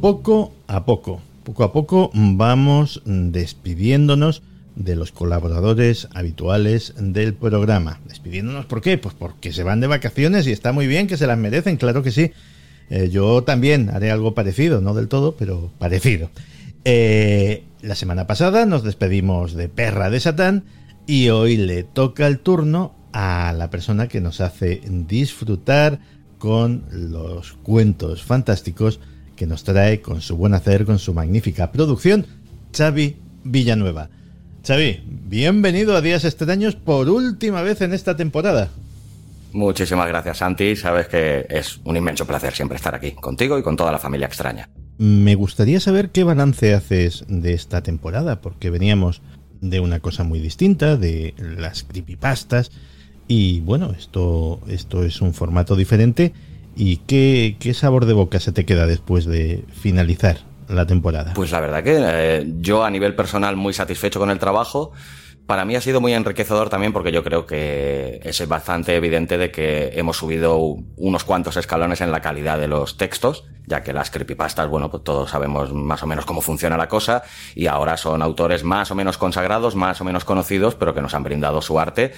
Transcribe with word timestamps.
Poco 0.00 0.52
a 0.66 0.84
poco, 0.84 1.20
poco 1.44 1.62
a 1.62 1.72
poco 1.72 2.10
vamos 2.14 3.02
despidiéndonos 3.04 4.42
de 4.74 4.96
los 4.96 5.12
colaboradores 5.12 6.08
habituales 6.12 6.94
del 6.98 7.34
programa. 7.34 8.00
Despidiéndonos, 8.08 8.66
¿por 8.66 8.80
qué? 8.80 8.98
Pues 8.98 9.14
porque 9.14 9.52
se 9.52 9.62
van 9.62 9.80
de 9.80 9.86
vacaciones 9.86 10.48
y 10.48 10.52
está 10.52 10.72
muy 10.72 10.88
bien 10.88 11.06
que 11.06 11.16
se 11.16 11.28
las 11.28 11.38
merecen, 11.38 11.76
claro 11.76 12.02
que 12.02 12.10
sí. 12.10 12.32
Eh, 12.90 13.08
yo 13.08 13.42
también 13.44 13.88
haré 13.88 14.10
algo 14.10 14.34
parecido, 14.34 14.80
no 14.80 14.94
del 14.94 15.08
todo, 15.08 15.36
pero 15.36 15.70
parecido. 15.78 16.30
Eh, 16.84 17.64
la 17.82 17.94
semana 17.94 18.26
pasada 18.26 18.66
nos 18.66 18.82
despedimos 18.82 19.54
de 19.54 19.68
Perra 19.68 20.10
de 20.10 20.20
Satán 20.20 20.64
y 21.06 21.28
hoy 21.28 21.56
le 21.56 21.84
toca 21.84 22.26
el 22.26 22.40
turno 22.40 22.94
a 23.12 23.54
la 23.56 23.70
persona 23.70 24.08
que 24.08 24.20
nos 24.20 24.40
hace 24.40 24.80
disfrutar 25.08 26.00
con 26.38 26.84
los 26.90 27.52
cuentos 27.52 28.22
fantásticos 28.22 29.00
que 29.36 29.46
nos 29.46 29.64
trae 29.64 30.00
con 30.00 30.20
su 30.20 30.36
buen 30.36 30.54
hacer, 30.54 30.84
con 30.84 30.98
su 30.98 31.14
magnífica 31.14 31.70
producción, 31.70 32.26
Xavi 32.76 33.16
Villanueva. 33.44 34.10
Xavi, 34.66 35.00
bienvenido 35.06 35.96
a 35.96 36.00
Días 36.00 36.24
Extraños 36.24 36.76
por 36.76 37.08
última 37.08 37.62
vez 37.62 37.80
en 37.80 37.92
esta 37.94 38.16
temporada. 38.16 38.68
Muchísimas 39.52 40.08
gracias, 40.08 40.38
Santi. 40.38 40.76
Sabes 40.76 41.08
que 41.08 41.46
es 41.48 41.80
un 41.84 41.96
inmenso 41.96 42.26
placer 42.26 42.52
siempre 42.52 42.76
estar 42.76 42.94
aquí, 42.94 43.12
contigo 43.12 43.58
y 43.58 43.62
con 43.62 43.76
toda 43.76 43.92
la 43.92 43.98
familia 43.98 44.26
extraña. 44.26 44.68
Me 44.98 45.34
gustaría 45.34 45.80
saber 45.80 46.10
qué 46.10 46.24
balance 46.24 46.74
haces 46.74 47.24
de 47.28 47.54
esta 47.54 47.82
temporada, 47.82 48.40
porque 48.40 48.70
veníamos 48.70 49.22
de 49.60 49.80
una 49.80 50.00
cosa 50.00 50.24
muy 50.24 50.40
distinta, 50.40 50.96
de 50.96 51.34
las 51.38 51.82
creepypastas, 51.84 52.70
y 53.28 53.60
bueno, 53.60 53.92
esto, 53.96 54.60
esto 54.68 55.04
es 55.04 55.20
un 55.20 55.34
formato 55.34 55.76
diferente 55.76 56.32
¿Y 56.76 56.98
qué, 56.98 57.74
sabor 57.74 58.06
de 58.06 58.12
boca 58.12 58.40
se 58.40 58.52
te 58.52 58.64
queda 58.64 58.86
después 58.86 59.26
de 59.26 59.64
finalizar 59.82 60.38
la 60.68 60.86
temporada? 60.86 61.34
Pues 61.34 61.50
la 61.50 61.60
verdad 61.60 61.82
que 61.82 61.98
eh, 62.00 62.52
yo 62.58 62.84
a 62.84 62.90
nivel 62.90 63.14
personal 63.14 63.56
muy 63.56 63.74
satisfecho 63.74 64.18
con 64.18 64.30
el 64.30 64.38
trabajo. 64.38 64.92
Para 65.46 65.64
mí 65.64 65.74
ha 65.74 65.80
sido 65.80 66.00
muy 66.00 66.14
enriquecedor 66.14 66.68
también 66.68 66.92
porque 66.92 67.10
yo 67.10 67.24
creo 67.24 67.44
que 67.44 68.20
es 68.22 68.46
bastante 68.46 68.94
evidente 68.94 69.36
de 69.36 69.50
que 69.50 69.90
hemos 69.94 70.16
subido 70.16 70.58
unos 70.96 71.24
cuantos 71.24 71.56
escalones 71.56 72.00
en 72.00 72.12
la 72.12 72.20
calidad 72.20 72.58
de 72.58 72.68
los 72.68 72.96
textos, 72.96 73.44
ya 73.66 73.82
que 73.82 73.92
las 73.92 74.10
creepypastas, 74.10 74.68
bueno, 74.68 74.90
pues 74.90 75.02
todos 75.02 75.30
sabemos 75.30 75.72
más 75.72 76.02
o 76.04 76.06
menos 76.06 76.24
cómo 76.24 76.40
funciona 76.40 76.76
la 76.76 76.88
cosa 76.88 77.22
y 77.54 77.66
ahora 77.66 77.96
son 77.96 78.22
autores 78.22 78.62
más 78.62 78.90
o 78.92 78.94
menos 78.94 79.18
consagrados, 79.18 79.74
más 79.74 80.00
o 80.00 80.04
menos 80.04 80.24
conocidos, 80.24 80.76
pero 80.76 80.94
que 80.94 81.02
nos 81.02 81.14
han 81.14 81.24
brindado 81.24 81.60
su 81.62 81.80
arte 81.80 82.12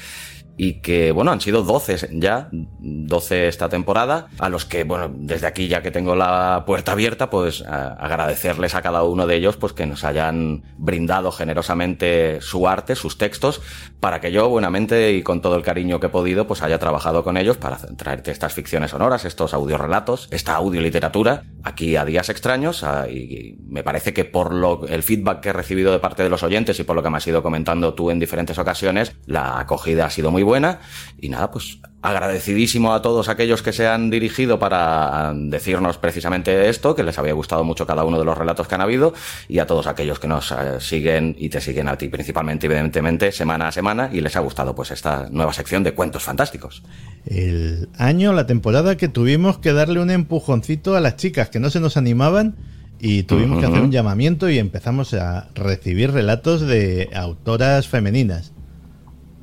y 0.56 0.80
que, 0.80 1.12
bueno, 1.12 1.32
han 1.32 1.40
sido 1.40 1.62
12 1.62 2.10
ya, 2.12 2.48
12 2.52 3.48
esta 3.48 3.68
temporada, 3.68 4.28
a 4.38 4.48
los 4.48 4.64
que, 4.64 4.84
bueno, 4.84 5.10
desde 5.12 5.46
aquí 5.46 5.66
ya 5.66 5.82
que 5.82 5.90
tengo 5.90 6.14
la 6.14 6.64
puerta 6.66 6.92
abierta, 6.92 7.30
pues 7.30 7.62
agradecerles 7.66 8.74
a 8.74 8.82
cada 8.82 9.02
uno 9.02 9.26
de 9.26 9.36
ellos, 9.36 9.56
pues 9.56 9.72
que 9.72 9.86
nos 9.86 10.04
hayan 10.04 10.62
brindado 10.76 11.32
generosamente 11.32 12.40
su 12.40 12.68
arte, 12.68 12.96
sus 12.96 13.16
textos, 13.22 13.62
para 14.00 14.20
que 14.20 14.32
yo, 14.32 14.48
buenamente 14.48 15.12
y 15.12 15.22
con 15.22 15.40
todo 15.40 15.54
el 15.54 15.62
cariño 15.62 16.00
que 16.00 16.08
he 16.08 16.10
podido, 16.10 16.48
pues 16.48 16.60
haya 16.62 16.80
trabajado 16.80 17.22
con 17.22 17.36
ellos 17.36 17.56
para 17.56 17.76
traerte 17.76 18.32
estas 18.32 18.52
ficciones 18.52 18.90
sonoras, 18.90 19.24
estos 19.24 19.54
audiorelatos, 19.54 20.26
esta 20.32 20.56
audioliteratura, 20.56 21.44
aquí 21.62 21.94
a 21.94 22.04
días 22.04 22.28
extraños, 22.28 22.84
y 23.08 23.56
me 23.64 23.84
parece 23.84 24.12
que 24.12 24.24
por 24.24 24.52
lo, 24.52 24.88
el 24.88 25.04
feedback 25.04 25.38
que 25.38 25.50
he 25.50 25.52
recibido 25.52 25.92
de 25.92 26.00
parte 26.00 26.24
de 26.24 26.30
los 26.30 26.42
oyentes 26.42 26.80
y 26.80 26.82
por 26.82 26.96
lo 26.96 27.02
que 27.04 27.10
me 27.10 27.18
has 27.18 27.26
ido 27.28 27.44
comentando 27.44 27.94
tú 27.94 28.10
en 28.10 28.18
diferentes 28.18 28.58
ocasiones, 28.58 29.14
la 29.26 29.60
acogida 29.60 30.06
ha 30.06 30.10
sido 30.10 30.32
muy 30.32 30.42
buena. 30.42 30.80
Y 31.20 31.28
nada, 31.28 31.52
pues 31.52 31.78
agradecidísimo 32.02 32.92
a 32.92 33.00
todos 33.00 33.28
aquellos 33.28 33.62
que 33.62 33.72
se 33.72 33.86
han 33.86 34.10
dirigido 34.10 34.58
para 34.58 35.32
decirnos 35.34 35.98
precisamente 35.98 36.68
esto, 36.68 36.94
que 36.96 37.04
les 37.04 37.16
había 37.18 37.32
gustado 37.32 37.62
mucho 37.62 37.86
cada 37.86 38.04
uno 38.04 38.18
de 38.18 38.24
los 38.24 38.36
relatos 38.36 38.66
que 38.66 38.74
han 38.74 38.80
habido, 38.80 39.14
y 39.48 39.60
a 39.60 39.66
todos 39.66 39.86
aquellos 39.86 40.18
que 40.18 40.26
nos 40.26 40.50
eh, 40.50 40.80
siguen 40.80 41.36
y 41.38 41.48
te 41.48 41.60
siguen 41.60 41.88
a 41.88 41.96
ti 41.96 42.08
principalmente, 42.08 42.66
evidentemente, 42.66 43.30
semana 43.30 43.68
a 43.68 43.72
semana, 43.72 44.10
y 44.12 44.20
les 44.20 44.34
ha 44.36 44.40
gustado 44.40 44.74
pues 44.74 44.90
esta 44.90 45.28
nueva 45.30 45.52
sección 45.52 45.84
de 45.84 45.94
cuentos 45.94 46.24
fantásticos. 46.24 46.82
El 47.24 47.88
año, 47.96 48.32
la 48.32 48.46
temporada 48.46 48.96
que 48.96 49.08
tuvimos 49.08 49.58
que 49.58 49.72
darle 49.72 50.00
un 50.00 50.10
empujoncito 50.10 50.96
a 50.96 51.00
las 51.00 51.16
chicas 51.16 51.50
que 51.50 51.60
no 51.60 51.70
se 51.70 51.78
nos 51.78 51.96
animaban 51.96 52.56
y 52.98 53.24
tuvimos 53.24 53.58
que 53.58 53.66
hacer 53.66 53.80
un 53.80 53.90
llamamiento 53.90 54.48
y 54.48 54.58
empezamos 54.58 55.14
a 55.14 55.48
recibir 55.54 56.12
relatos 56.12 56.60
de 56.60 57.10
autoras 57.14 57.88
femeninas 57.88 58.51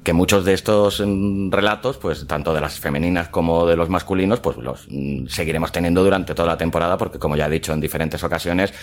que 0.04 0.14
muchos 0.14 0.46
de 0.46 0.54
estos 0.54 1.04
mm, 1.06 1.52
relatos, 1.52 1.98
pues 1.98 2.26
tanto 2.28 2.54
de 2.54 2.62
las 2.62 2.80
femeninas 2.80 3.30
como 3.30 3.66
de 3.66 3.76
los 3.76 3.90
masculinos, 3.90 4.40
pues 4.40 4.58
los 4.58 4.88
mm, 4.90 5.28
seguiremos 5.28 5.72
teniendo 5.72 6.04
durante 6.04 6.34
toda 6.34 6.48
la 6.48 6.58
temporada, 6.58 6.98
porque 6.98 7.20
como 7.20 7.36
ya 7.36 7.48
he 7.48 7.50
dicho 7.50 7.74
en 7.74 7.82
diferentes 7.82 8.24
ocasiones, 8.24 8.74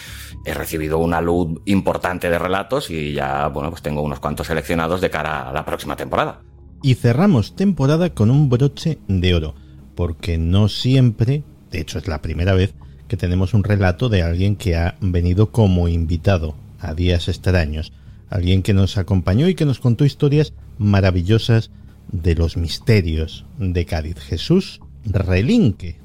he 0.45 0.55
recibido 0.55 0.99
una 0.99 1.21
luz 1.21 1.61
importante 1.65 2.31
de 2.31 2.39
relatos 2.39 2.91
y 2.91 3.13
ya, 3.13 3.49
bueno, 3.49 3.71
pues 3.71 3.83
tengo 3.83 4.03
unos 4.03 4.21
cuantos 4.21 4.47
seleccionados 4.47 5.01
de 5.01 5.11
cara 5.11 5.49
a 5.49 5.53
la 5.53 5.65
próxima 5.65 5.97
temporada. 5.97 6.41
Y 6.83 6.95
cerramos 6.95 7.57
temporada 7.57 8.11
con 8.11 8.31
un 8.31 8.49
broche 8.49 8.99
de 9.09 9.35
oro, 9.35 9.55
porque 9.95 10.39
no 10.39 10.69
siempre, 10.69 11.43
de 11.71 11.81
hecho 11.81 11.99
es 11.99 12.07
la 12.07 12.21
primera 12.21 12.55
vez, 12.55 12.75
que 13.09 13.17
tenemos 13.17 13.55
un 13.55 13.65
relato 13.65 14.09
de 14.09 14.23
alguien 14.23 14.57
que 14.57 14.77
ha 14.77 14.97
venido 15.01 15.51
como 15.51 15.89
invitado 15.89 16.55
a 16.81 16.93
días 16.93 17.29
extraños 17.29 17.93
alguien 18.29 18.63
que 18.63 18.75
nos 18.75 18.99
acompañó 18.99 19.49
y 19.49 19.55
que 19.55 19.65
nos 19.65 19.81
contó 19.81 20.05
historias 20.05 20.53
maravillosas 20.79 21.71
de 22.11 22.35
los 22.35 22.57
misterios 22.57 23.45
de 23.59 23.85
Cádiz. 23.85 24.19
Jesús 24.19 24.81
Relinque. 25.05 25.99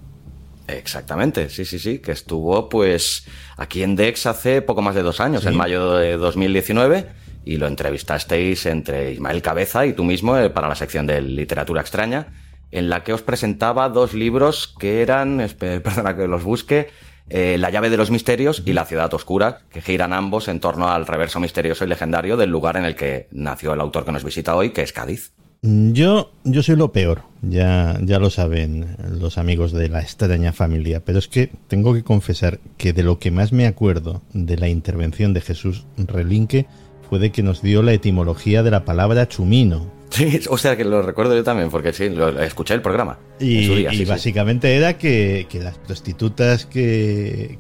Exactamente, 0.68 1.50
sí, 1.50 1.66
sí, 1.66 1.80
sí, 1.80 2.00
que 2.00 2.12
estuvo 2.12 2.70
pues 2.70 3.26
aquí 3.58 3.84
en 3.84 3.96
Dex 3.96 4.26
hace 4.26 4.62
poco 4.62 4.82
más 4.82 4.96
de 4.96 5.02
dos 5.02 5.20
años, 5.20 5.46
en 5.46 5.58
mayo 5.58 5.96
de 5.96 6.18
2019, 6.18 7.08
y 7.44 7.58
lo 7.58 7.68
entrevistasteis 7.68 8.66
entre 8.68 9.12
Ismael 9.12 9.42
Cabeza 9.42 9.86
y 9.86 9.94
tú 9.94 10.04
mismo 10.04 10.38
eh, 10.38 10.50
para 10.50 10.70
la 10.70 10.76
sección 10.76 11.08
de 11.08 11.22
literatura 11.22 11.82
extraña, 11.82 12.28
en 12.72 12.90
la 12.90 13.04
que 13.04 13.12
os 13.12 13.22
presentaba 13.22 13.90
dos 13.90 14.14
libros 14.14 14.74
que 14.80 15.02
eran, 15.02 15.46
perdona 15.60 16.16
que 16.16 16.28
los 16.28 16.44
busque, 16.44 16.90
eh, 17.34 17.58
la 17.58 17.70
llave 17.70 17.90
de 17.90 17.98
los 17.98 18.12
misterios 18.12 18.62
y 18.66 18.74
La 18.74 18.86
ciudad 18.86 19.14
oscura, 19.14 19.62
que 19.72 19.82
giran 19.82 20.12
ambos 20.12 20.50
en 20.50 20.60
torno 20.60 20.90
al 20.90 21.08
reverso 21.08 21.40
misterioso 21.40 21.86
y 21.86 21.88
legendario 21.88 22.36
del 22.36 22.50
lugar 22.50 22.76
en 22.76 22.84
el 22.84 22.96
que 22.96 23.28
nació 23.32 23.74
el 23.74 23.80
autor 23.80 24.04
que 24.04 24.12
nos 24.12 24.24
visita 24.24 24.56
hoy, 24.56 24.72
que 24.72 24.82
es 24.82 24.92
Cádiz. 24.92 25.32
Yo, 25.62 26.32
yo 26.44 26.64
soy 26.64 26.76
lo 26.76 26.92
peor, 26.92 27.22
ya, 27.44 27.98
ya 28.02 28.18
lo 28.18 28.32
saben 28.32 28.98
los 29.20 29.38
amigos 29.38 29.72
de 29.72 29.90
la 29.90 30.02
extraña 30.02 30.54
familia, 30.54 31.04
pero 31.06 31.20
es 31.20 31.28
que 31.28 31.52
tengo 31.68 31.94
que 31.94 32.04
confesar 32.04 32.60
que 32.78 32.94
de 32.94 33.04
lo 33.04 33.20
que 33.20 33.30
más 33.30 33.54
me 33.54 33.68
acuerdo 33.68 34.24
de 34.34 34.58
la 34.58 34.70
intervención 34.70 35.34
de 35.34 35.42
Jesús 35.42 35.86
Relinque 35.98 36.66
fue 37.08 37.20
de 37.20 37.32
que 37.32 37.44
nos 37.44 37.62
dio 37.62 37.84
la 37.84 37.94
etimología 37.94 38.64
de 38.64 38.72
la 38.72 38.86
palabra 38.86 39.28
chumino, 39.28 39.92
Sí, 40.12 40.42
o 40.50 40.58
sea 40.58 40.76
que 40.76 40.84
lo 40.84 41.02
recuerdo 41.02 41.36
yo 41.36 41.44
también, 41.44 41.70
porque 41.70 41.94
sí, 41.94 42.10
lo, 42.10 42.38
escuché 42.42 42.74
el 42.74 42.82
programa. 42.82 43.18
Y, 43.40 44.06
básicamente 44.06 44.76
era 44.76 44.98
que, 44.98 45.48
las 45.54 45.78
prostitutas 45.78 46.66
que, 46.66 47.58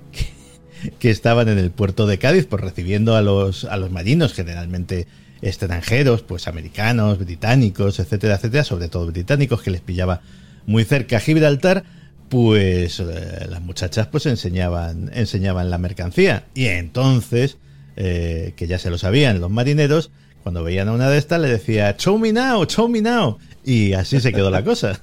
que, 1.00 1.10
estaban 1.10 1.48
en 1.48 1.58
el 1.58 1.72
puerto 1.72 2.06
de 2.06 2.18
Cádiz, 2.20 2.48
pues 2.48 2.62
recibiendo 2.62 3.16
a 3.16 3.22
los, 3.22 3.64
a 3.64 3.78
los 3.78 3.90
marinos, 3.90 4.34
generalmente 4.34 5.08
extranjeros, 5.42 6.24
pues 6.24 6.48
americanos, 6.48 7.20
británicos, 7.20 8.00
etcétera, 8.00 8.36
etcétera, 8.36 8.66
sobre 8.66 8.90
todo 8.90 9.08
británicos, 9.08 9.62
que 9.62 9.72
les 9.72 9.82
pillaba 9.82 10.22
muy 10.66 10.84
cerca 10.84 11.18
a 11.18 11.20
Gibraltar, 11.22 11.84
pues 12.30 13.00
eh, 13.00 13.48
las 13.50 13.62
muchachas 13.62 14.08
pues 14.08 14.26
enseñaban, 14.26 15.10
enseñaban 15.14 15.70
la 15.70 15.78
mercancía. 15.78 16.46
Y 16.54 16.66
entonces, 16.66 17.58
eh, 17.96 18.54
que 18.56 18.68
ya 18.68 18.78
se 18.78 18.90
lo 18.90 18.98
sabían 18.98 19.40
los 19.40 19.50
marineros, 19.50 20.12
cuando 20.44 20.64
veían 20.64 20.90
a 20.90 20.94
una 20.94 21.10
de 21.10 21.18
estas 21.18 21.40
le 21.40 21.48
decía, 21.48 21.96
show 21.98 22.18
me 22.18 22.34
now, 22.34 22.66
show 22.66 22.88
me 22.88 23.02
now. 23.02 23.38
Y 23.64 23.94
así 23.94 24.20
se 24.20 24.32
quedó 24.32 24.50
la 24.50 24.64
cosa. 24.64 25.00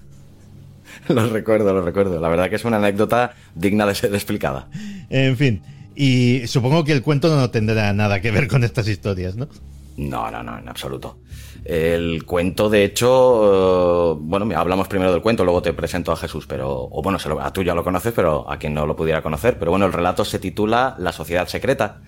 lo 1.09 1.29
recuerdo, 1.29 1.73
lo 1.73 1.83
recuerdo. 1.83 2.21
La 2.21 2.29
verdad 2.29 2.51
que 2.51 2.57
es 2.57 2.65
una 2.65 2.79
anécdota 2.79 3.35
digna 3.55 3.87
de 3.87 3.95
ser 3.95 4.15
explicada. 4.15 4.69
En 5.11 5.37
fin, 5.37 5.63
y 5.95 6.47
supongo 6.47 6.85
que 6.85 6.93
el 6.93 7.03
cuento 7.03 7.35
no 7.35 7.51
tendrá 7.51 7.93
nada 7.93 8.21
que 8.21 8.31
ver 8.31 8.47
con 8.47 8.63
estas 8.63 8.87
historias, 8.89 9.37
¿no? 9.37 9.49
No, 9.97 10.31
no, 10.31 10.45
no, 10.45 10.57
en 10.57 10.69
absoluto. 10.69 11.19
El 11.65 12.25
cuento, 12.25 12.71
de 12.71 12.85
hecho, 12.85 14.15
eh, 14.15 14.19
bueno, 14.21 14.49
hablamos 14.57 14.87
primero 14.87 15.13
del 15.13 15.21
cuento, 15.21 15.45
luego 15.45 15.61
te 15.61 15.73
presento 15.73 16.13
a 16.13 16.17
Jesús, 16.17 16.47
pero, 16.47 16.89
o 16.89 17.03
bueno, 17.03 17.19
a 17.41 17.53
tú 17.53 17.65
ya 17.65 17.75
lo 17.75 17.83
conoces, 17.83 18.13
pero 18.15 18.49
a 18.49 18.59
quien 18.59 18.75
no 18.75 18.87
lo 18.87 18.95
pudiera 18.95 19.23
conocer. 19.23 19.59
Pero 19.59 19.73
bueno, 19.73 19.87
el 19.87 19.93
relato 19.93 20.25
se 20.25 20.39
titula 20.39 20.95
La 20.99 21.11
Sociedad 21.11 21.49
Secreta. 21.49 22.01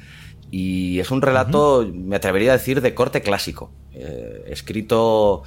Y 0.50 0.99
es 0.99 1.11
un 1.11 1.23
relato, 1.23 1.88
me 1.93 2.17
atrevería 2.17 2.52
a 2.52 2.58
decir, 2.58 2.81
de 2.81 2.94
corte 2.94 3.23
clásico. 3.23 3.70
Eh, 3.93 4.44
escrito 4.49 5.43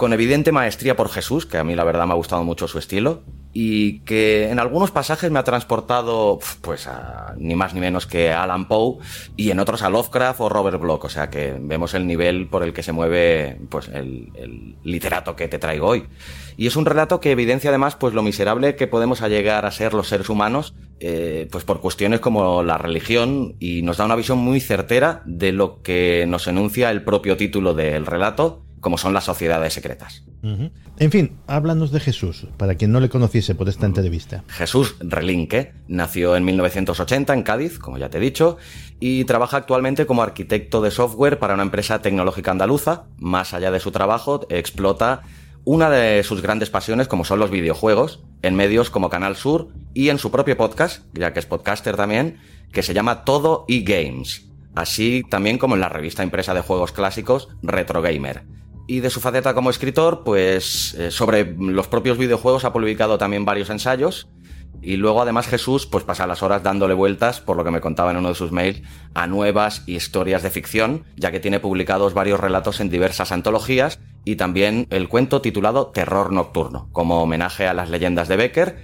con 0.00 0.14
evidente 0.14 0.50
maestría 0.50 0.96
por 0.96 1.10
Jesús, 1.10 1.44
que 1.44 1.58
a 1.58 1.62
mí 1.62 1.74
la 1.74 1.84
verdad 1.84 2.06
me 2.06 2.12
ha 2.12 2.16
gustado 2.16 2.42
mucho 2.42 2.66
su 2.66 2.78
estilo, 2.78 3.20
y 3.52 3.98
que 4.00 4.48
en 4.48 4.58
algunos 4.58 4.90
pasajes 4.90 5.30
me 5.30 5.38
ha 5.38 5.44
transportado, 5.44 6.38
pues, 6.62 6.86
a, 6.86 7.34
ni 7.36 7.54
más 7.54 7.74
ni 7.74 7.80
menos 7.80 8.06
que 8.06 8.32
a 8.32 8.44
Alan 8.44 8.66
Poe, 8.66 8.96
y 9.36 9.50
en 9.50 9.60
otros 9.60 9.82
a 9.82 9.90
Lovecraft 9.90 10.40
o 10.40 10.48
Robert 10.48 10.80
Bloch, 10.80 11.04
o 11.04 11.10
sea 11.10 11.28
que 11.28 11.54
vemos 11.60 11.92
el 11.92 12.06
nivel 12.06 12.48
por 12.48 12.62
el 12.62 12.72
que 12.72 12.82
se 12.82 12.92
mueve, 12.92 13.60
pues, 13.68 13.88
el, 13.88 14.74
literato 14.84 15.36
que 15.36 15.48
te 15.48 15.58
traigo 15.58 15.88
hoy. 15.88 16.06
Y 16.56 16.66
es 16.66 16.76
un 16.76 16.86
relato 16.86 17.20
que 17.20 17.32
evidencia 17.32 17.68
además, 17.68 17.94
pues, 17.94 18.14
lo 18.14 18.22
miserable 18.22 18.76
que 18.76 18.86
podemos 18.86 19.20
llegar 19.20 19.66
a 19.66 19.70
ser 19.70 19.92
los 19.92 20.08
seres 20.08 20.30
humanos, 20.30 20.72
eh, 20.98 21.46
pues, 21.52 21.64
por 21.64 21.82
cuestiones 21.82 22.20
como 22.20 22.62
la 22.62 22.78
religión, 22.78 23.54
y 23.60 23.82
nos 23.82 23.98
da 23.98 24.06
una 24.06 24.16
visión 24.16 24.38
muy 24.38 24.60
certera 24.60 25.20
de 25.26 25.52
lo 25.52 25.82
que 25.82 26.24
nos 26.26 26.46
enuncia 26.46 26.90
el 26.90 27.04
propio 27.04 27.36
título 27.36 27.74
del 27.74 28.06
relato, 28.06 28.62
como 28.80 28.98
son 28.98 29.14
las 29.14 29.24
sociedades 29.24 29.74
secretas. 29.74 30.24
En 30.42 31.10
fin, 31.10 31.38
háblanos 31.46 31.92
de 31.92 32.00
Jesús, 32.00 32.46
para 32.56 32.74
quien 32.74 32.92
no 32.92 33.00
le 33.00 33.08
conociese 33.08 33.54
por 33.54 33.68
esta 33.68 33.86
entrevista. 33.86 34.44
Jesús 34.48 34.96
Relinque 35.00 35.72
nació 35.86 36.34
en 36.36 36.44
1980 36.44 37.34
en 37.34 37.42
Cádiz, 37.42 37.78
como 37.78 37.98
ya 37.98 38.08
te 38.10 38.18
he 38.18 38.20
dicho, 38.20 38.56
y 38.98 39.24
trabaja 39.24 39.58
actualmente 39.58 40.06
como 40.06 40.22
arquitecto 40.22 40.80
de 40.80 40.90
software 40.90 41.38
para 41.38 41.54
una 41.54 41.62
empresa 41.62 42.00
tecnológica 42.02 42.50
andaluza. 42.50 43.04
Más 43.18 43.54
allá 43.54 43.70
de 43.70 43.80
su 43.80 43.90
trabajo, 43.92 44.46
explota 44.48 45.22
una 45.64 45.90
de 45.90 46.22
sus 46.22 46.40
grandes 46.40 46.70
pasiones, 46.70 47.06
como 47.06 47.24
son 47.24 47.38
los 47.38 47.50
videojuegos, 47.50 48.20
en 48.42 48.54
medios 48.54 48.88
como 48.88 49.10
Canal 49.10 49.36
Sur 49.36 49.68
y 49.92 50.08
en 50.08 50.18
su 50.18 50.30
propio 50.30 50.56
podcast, 50.56 51.04
ya 51.12 51.34
que 51.34 51.40
es 51.40 51.46
podcaster 51.46 51.96
también, 51.96 52.38
que 52.72 52.82
se 52.82 52.94
llama 52.94 53.24
Todo 53.24 53.66
y 53.68 53.84
Games, 53.84 54.46
así 54.74 55.22
también 55.28 55.58
como 55.58 55.74
en 55.74 55.82
la 55.82 55.90
revista 55.90 56.22
impresa 56.22 56.54
de 56.54 56.62
juegos 56.62 56.92
clásicos 56.92 57.48
Retro 57.62 58.00
Gamer 58.00 58.59
y 58.90 58.98
de 58.98 59.10
su 59.10 59.20
faceta 59.20 59.54
como 59.54 59.70
escritor, 59.70 60.24
pues 60.24 60.94
eh, 60.94 61.12
sobre 61.12 61.54
los 61.56 61.86
propios 61.86 62.18
videojuegos 62.18 62.64
ha 62.64 62.72
publicado 62.72 63.18
también 63.18 63.44
varios 63.44 63.70
ensayos. 63.70 64.26
Y 64.82 64.96
luego 64.96 65.22
además 65.22 65.46
Jesús 65.46 65.86
pues 65.86 66.02
pasa 66.02 66.26
las 66.26 66.42
horas 66.42 66.64
dándole 66.64 66.94
vueltas, 66.94 67.40
por 67.40 67.56
lo 67.56 67.62
que 67.62 67.70
me 67.70 67.80
contaba 67.80 68.10
en 68.10 68.16
uno 68.16 68.30
de 68.30 68.34
sus 68.34 68.50
mails, 68.50 68.82
a 69.14 69.28
nuevas 69.28 69.84
historias 69.86 70.42
de 70.42 70.50
ficción, 70.50 71.04
ya 71.14 71.30
que 71.30 71.38
tiene 71.38 71.60
publicados 71.60 72.14
varios 72.14 72.40
relatos 72.40 72.80
en 72.80 72.90
diversas 72.90 73.30
antologías 73.30 74.00
y 74.24 74.34
también 74.34 74.88
el 74.90 75.08
cuento 75.08 75.40
titulado 75.40 75.86
Terror 75.94 76.32
Nocturno, 76.32 76.88
como 76.90 77.22
homenaje 77.22 77.68
a 77.68 77.74
las 77.74 77.90
leyendas 77.90 78.26
de 78.26 78.36
Becker. 78.38 78.82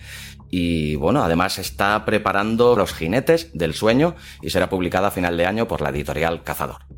Y 0.50 0.94
bueno, 0.94 1.24
además 1.24 1.58
está 1.58 2.04
preparando 2.04 2.76
Los 2.76 2.94
Jinetes 2.94 3.50
del 3.54 3.74
Sueño 3.74 4.14
y 4.40 4.50
será 4.50 4.70
publicada 4.70 5.08
a 5.08 5.10
final 5.10 5.36
de 5.36 5.46
año 5.46 5.66
por 5.66 5.80
la 5.80 5.88
editorial 5.88 6.44
Cazador. 6.44 6.95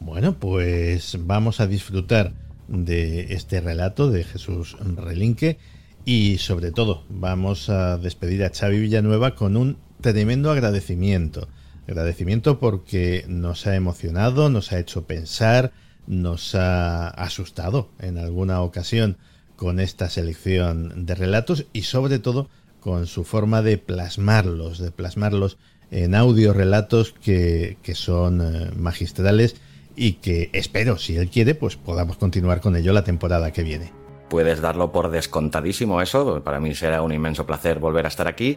Bueno, 0.00 0.38
pues 0.38 1.18
vamos 1.20 1.60
a 1.60 1.66
disfrutar 1.66 2.32
de 2.68 3.34
este 3.34 3.60
relato 3.60 4.10
de 4.10 4.24
Jesús 4.24 4.78
Relinque 4.80 5.58
y 6.06 6.38
sobre 6.38 6.72
todo 6.72 7.04
vamos 7.10 7.68
a 7.68 7.98
despedir 7.98 8.42
a 8.42 8.50
Xavi 8.50 8.80
Villanueva 8.80 9.34
con 9.34 9.58
un 9.58 9.76
tremendo 10.00 10.50
agradecimiento. 10.50 11.48
Agradecimiento 11.86 12.58
porque 12.58 13.26
nos 13.28 13.66
ha 13.66 13.76
emocionado, 13.76 14.48
nos 14.48 14.72
ha 14.72 14.78
hecho 14.78 15.04
pensar, 15.04 15.72
nos 16.06 16.54
ha 16.54 17.08
asustado 17.08 17.90
en 17.98 18.16
alguna 18.16 18.62
ocasión 18.62 19.18
con 19.56 19.80
esta 19.80 20.08
selección 20.08 21.04
de 21.04 21.14
relatos 21.14 21.66
y 21.74 21.82
sobre 21.82 22.18
todo 22.18 22.48
con 22.80 23.06
su 23.06 23.24
forma 23.24 23.60
de 23.60 23.76
plasmarlos, 23.76 24.78
de 24.78 24.92
plasmarlos 24.92 25.58
en 25.90 26.14
audio 26.14 26.54
relatos 26.54 27.12
que, 27.12 27.76
que 27.82 27.94
son 27.94 28.40
eh, 28.40 28.70
magistrales 28.74 29.56
y 30.00 30.14
que 30.14 30.48
espero, 30.54 30.96
si 30.96 31.18
él 31.18 31.28
quiere, 31.28 31.54
pues 31.54 31.76
podamos 31.76 32.16
continuar 32.16 32.62
con 32.62 32.74
ello 32.74 32.94
la 32.94 33.04
temporada 33.04 33.52
que 33.52 33.62
viene. 33.62 33.92
Puedes 34.30 34.62
darlo 34.62 34.92
por 34.92 35.10
descontadísimo 35.10 36.00
eso, 36.00 36.42
para 36.42 36.58
mí 36.58 36.74
será 36.74 37.02
un 37.02 37.12
inmenso 37.12 37.44
placer 37.44 37.78
volver 37.78 38.06
a 38.06 38.08
estar 38.08 38.26
aquí. 38.26 38.56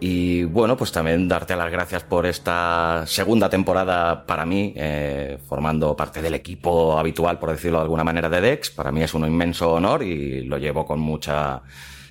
Y 0.00 0.42
bueno, 0.42 0.76
pues 0.76 0.90
también 0.90 1.28
darte 1.28 1.54
las 1.54 1.70
gracias 1.70 2.02
por 2.02 2.26
esta 2.26 3.04
segunda 3.06 3.48
temporada 3.48 4.26
para 4.26 4.44
mí, 4.44 4.72
eh, 4.74 5.38
formando 5.48 5.94
parte 5.94 6.20
del 6.22 6.34
equipo 6.34 6.98
habitual, 6.98 7.38
por 7.38 7.52
decirlo 7.52 7.78
de 7.78 7.84
alguna 7.84 8.02
manera, 8.02 8.28
de 8.28 8.40
Dex. 8.40 8.70
Para 8.70 8.90
mí 8.90 9.00
es 9.00 9.14
un 9.14 9.24
inmenso 9.24 9.72
honor 9.74 10.02
y 10.02 10.42
lo 10.42 10.58
llevo 10.58 10.84
con 10.84 10.98
mucha 10.98 11.62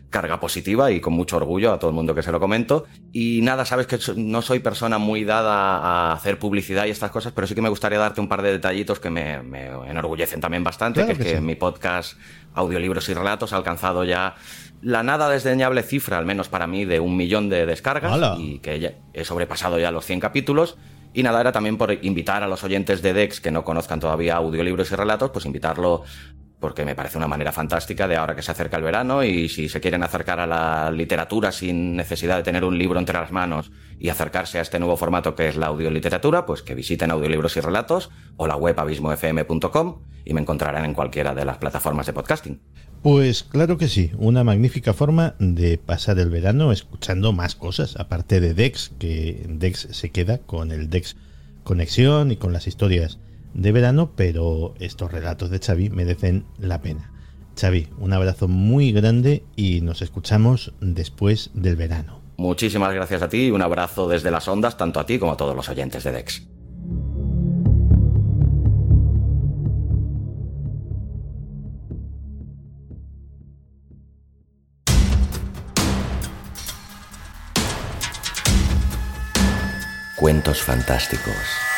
carga 0.09 0.39
positiva 0.39 0.91
y 0.91 0.99
con 0.99 1.13
mucho 1.13 1.37
orgullo 1.37 1.71
a 1.71 1.79
todo 1.79 1.89
el 1.91 1.95
mundo 1.95 2.15
que 2.15 2.23
se 2.23 2.31
lo 2.31 2.39
comento. 2.39 2.85
Y 3.11 3.41
nada, 3.43 3.65
sabes 3.65 3.87
que 3.87 3.99
no 4.15 4.41
soy 4.41 4.59
persona 4.59 4.97
muy 4.97 5.23
dada 5.23 5.77
a 5.77 6.13
hacer 6.13 6.39
publicidad 6.39 6.85
y 6.85 6.89
estas 6.89 7.11
cosas, 7.11 7.31
pero 7.33 7.47
sí 7.47 7.55
que 7.55 7.61
me 7.61 7.69
gustaría 7.69 7.99
darte 7.99 8.21
un 8.21 8.27
par 8.27 8.41
de 8.41 8.51
detallitos 8.51 8.99
que 8.99 9.09
me, 9.09 9.35
enorgullecen 9.87 10.41
también 10.41 10.63
bastante, 10.63 11.05
que, 11.05 11.11
es 11.11 11.17
que, 11.17 11.41
mi 11.41 11.55
podcast 11.55 12.17
Audiolibros 12.53 13.07
y 13.09 13.13
Relatos 13.13 13.53
ha 13.53 13.57
alcanzado 13.57 14.03
ya 14.03 14.35
la 14.81 15.03
nada 15.03 15.29
desdeñable 15.29 15.83
cifra, 15.83 16.17
al 16.17 16.25
menos 16.25 16.49
para 16.49 16.67
mí, 16.67 16.85
de 16.85 16.99
un 16.99 17.15
millón 17.15 17.49
de 17.49 17.65
descargas 17.65 18.39
y 18.39 18.59
que 18.59 18.95
he 19.13 19.25
sobrepasado 19.25 19.79
ya 19.79 19.91
los 19.91 20.05
100 20.05 20.19
capítulos. 20.19 20.77
Y 21.13 21.23
nada, 21.23 21.41
era 21.41 21.51
también 21.51 21.77
por 21.77 21.91
invitar 22.03 22.43
a 22.43 22.47
los 22.47 22.63
oyentes 22.63 23.01
de 23.01 23.13
Dex 23.13 23.41
que 23.41 23.51
no 23.51 23.63
conozcan 23.63 23.99
todavía 23.99 24.35
audiolibros 24.35 24.91
y 24.91 24.95
relatos, 24.95 25.31
pues 25.31 25.45
invitarlo 25.45 26.03
porque 26.59 26.83
me 26.83 26.95
parece 26.95 27.17
una 27.17 27.27
manera 27.27 27.51
fantástica 27.51 28.07
de 28.07 28.17
ahora 28.17 28.35
que 28.35 28.41
se 28.41 28.51
acerca 28.51 28.77
el 28.77 28.83
verano 28.83 29.23
y 29.23 29.47
si 29.47 29.69
se 29.69 29.79
quieren 29.79 30.03
acercar 30.03 30.39
a 30.39 30.47
la 30.47 30.91
literatura 30.91 31.51
sin 31.51 31.95
necesidad 31.95 32.37
de 32.37 32.43
tener 32.43 32.65
un 32.65 32.77
libro 32.77 32.99
entre 32.99 33.17
las 33.17 33.31
manos 33.31 33.71
y 33.97 34.09
acercarse 34.09 34.59
a 34.59 34.61
este 34.61 34.79
nuevo 34.79 34.97
formato 34.97 35.35
que 35.35 35.47
es 35.47 35.55
la 35.55 35.67
audioliteratura, 35.67 36.45
pues 36.45 36.61
que 36.61 36.75
visiten 36.75 37.11
audiolibros 37.11 37.55
y 37.55 37.61
relatos 37.61 38.09
o 38.35 38.45
la 38.45 38.57
web 38.57 38.77
abismofm.com 38.77 39.99
y 40.25 40.33
me 40.33 40.41
encontrarán 40.41 40.85
en 40.85 40.93
cualquiera 40.93 41.33
de 41.33 41.45
las 41.45 41.57
plataformas 41.57 42.05
de 42.05 42.13
podcasting. 42.13 42.59
Pues 43.01 43.43
claro 43.43 43.77
que 43.77 43.87
sí, 43.87 44.11
una 44.17 44.43
magnífica 44.43 44.93
forma 44.93 45.35
de 45.39 45.77
pasar 45.77 46.19
el 46.19 46.29
verano 46.29 46.73
escuchando 46.73 47.31
más 47.31 47.55
cosas, 47.55 47.95
aparte 47.97 48.41
de 48.41 48.53
Dex, 48.53 48.91
que 48.99 49.45
Dex 49.47 49.87
se 49.91 50.11
queda 50.11 50.39
con 50.39 50.73
el 50.73 50.89
Dex 50.89 51.15
Conexión 51.63 52.31
y 52.31 52.35
con 52.35 52.51
las 52.51 52.67
historias 52.67 53.19
de 53.53 53.71
verano, 53.71 54.11
pero 54.15 54.73
estos 54.79 55.11
relatos 55.11 55.49
de 55.49 55.59
Xavi 55.59 55.89
merecen 55.89 56.45
la 56.57 56.81
pena. 56.81 57.11
Xavi, 57.59 57.87
un 57.99 58.13
abrazo 58.13 58.47
muy 58.47 58.91
grande 58.91 59.43
y 59.55 59.81
nos 59.81 60.01
escuchamos 60.01 60.73
después 60.79 61.51
del 61.53 61.75
verano. 61.75 62.21
Muchísimas 62.37 62.93
gracias 62.93 63.21
a 63.21 63.27
ti 63.27 63.47
y 63.47 63.51
un 63.51 63.61
abrazo 63.61 64.07
desde 64.07 64.31
las 64.31 64.47
ondas, 64.47 64.77
tanto 64.77 64.99
a 64.99 65.05
ti 65.05 65.19
como 65.19 65.33
a 65.33 65.37
todos 65.37 65.55
los 65.55 65.67
oyentes 65.67 66.05
de 66.05 66.11
Dex. 66.13 66.47
Cuentos 80.15 80.61
fantásticos. 80.61 81.68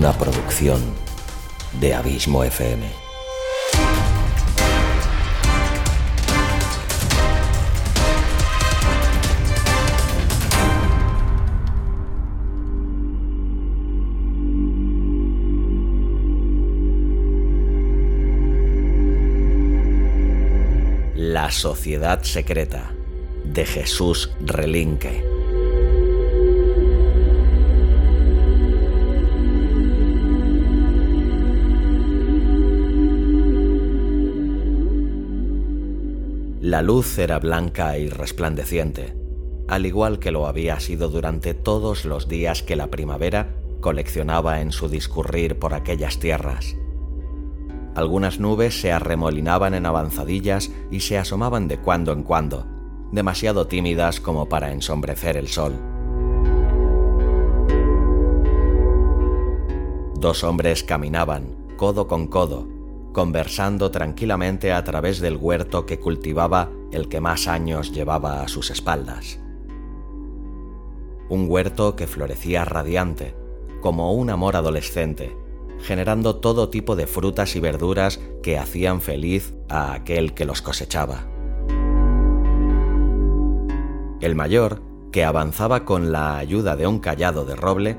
Una 0.00 0.14
producción 0.14 0.80
de 1.78 1.92
Abismo 1.92 2.42
FM. 2.42 2.86
La 21.14 21.50
Sociedad 21.50 22.22
Secreta 22.22 22.94
de 23.44 23.66
Jesús 23.66 24.30
Relinque. 24.40 25.39
La 36.70 36.82
luz 36.82 37.18
era 37.18 37.40
blanca 37.40 37.98
y 37.98 38.08
resplandeciente, 38.08 39.16
al 39.66 39.86
igual 39.86 40.20
que 40.20 40.30
lo 40.30 40.46
había 40.46 40.78
sido 40.78 41.08
durante 41.08 41.52
todos 41.52 42.04
los 42.04 42.28
días 42.28 42.62
que 42.62 42.76
la 42.76 42.92
primavera 42.92 43.56
coleccionaba 43.80 44.60
en 44.60 44.70
su 44.70 44.88
discurrir 44.88 45.58
por 45.58 45.74
aquellas 45.74 46.20
tierras. 46.20 46.76
Algunas 47.96 48.38
nubes 48.38 48.80
se 48.80 48.92
arremolinaban 48.92 49.74
en 49.74 49.84
avanzadillas 49.84 50.70
y 50.92 51.00
se 51.00 51.18
asomaban 51.18 51.66
de 51.66 51.78
cuando 51.78 52.12
en 52.12 52.22
cuando, 52.22 52.66
demasiado 53.10 53.66
tímidas 53.66 54.20
como 54.20 54.48
para 54.48 54.70
ensombrecer 54.70 55.36
el 55.36 55.48
sol. 55.48 55.72
Dos 60.20 60.44
hombres 60.44 60.84
caminaban, 60.84 61.48
codo 61.76 62.06
con 62.06 62.28
codo, 62.28 62.68
conversando 63.12 63.90
tranquilamente 63.90 64.72
a 64.72 64.82
través 64.84 65.20
del 65.20 65.36
huerto 65.36 65.86
que 65.86 65.98
cultivaba 65.98 66.70
el 66.92 67.08
que 67.08 67.20
más 67.20 67.48
años 67.48 67.92
llevaba 67.92 68.42
a 68.42 68.48
sus 68.48 68.70
espaldas. 68.70 69.40
Un 71.28 71.46
huerto 71.48 71.96
que 71.96 72.06
florecía 72.06 72.64
radiante, 72.64 73.34
como 73.80 74.12
un 74.12 74.30
amor 74.30 74.56
adolescente, 74.56 75.36
generando 75.80 76.36
todo 76.36 76.68
tipo 76.68 76.96
de 76.96 77.06
frutas 77.06 77.56
y 77.56 77.60
verduras 77.60 78.20
que 78.42 78.58
hacían 78.58 79.00
feliz 79.00 79.54
a 79.68 79.92
aquel 79.92 80.34
que 80.34 80.44
los 80.44 80.62
cosechaba. 80.62 81.26
El 84.20 84.34
mayor, 84.34 84.82
que 85.12 85.24
avanzaba 85.24 85.84
con 85.84 86.12
la 86.12 86.36
ayuda 86.36 86.76
de 86.76 86.86
un 86.86 86.98
callado 86.98 87.44
de 87.44 87.56
roble, 87.56 87.96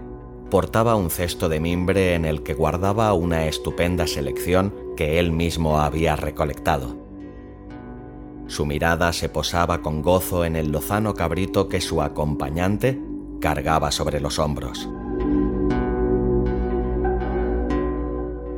portaba 0.52 0.96
un 0.96 1.10
cesto 1.10 1.50
de 1.50 1.60
mimbre 1.60 2.14
en 2.14 2.26
el 2.26 2.44
que 2.44 2.54
guardaba 2.54 3.14
una 3.14 3.48
estupenda 3.48 4.06
selección 4.06 4.74
que 5.02 5.18
él 5.18 5.32
mismo 5.32 5.80
había 5.80 6.16
recolectado. 6.16 6.96
Su 8.46 8.68
mirada 8.68 9.12
se 9.14 9.30
posaba 9.30 9.82
con 9.82 10.04
gozo 10.04 10.46
en 10.46 10.56
el 10.56 10.72
lozano 10.72 11.16
cabrito 11.16 11.68
que 11.68 11.82
su 11.82 12.04
acompañante 12.04 13.02
cargaba 13.40 13.90
sobre 13.92 14.20
los 14.20 14.38
hombros. 14.38 14.88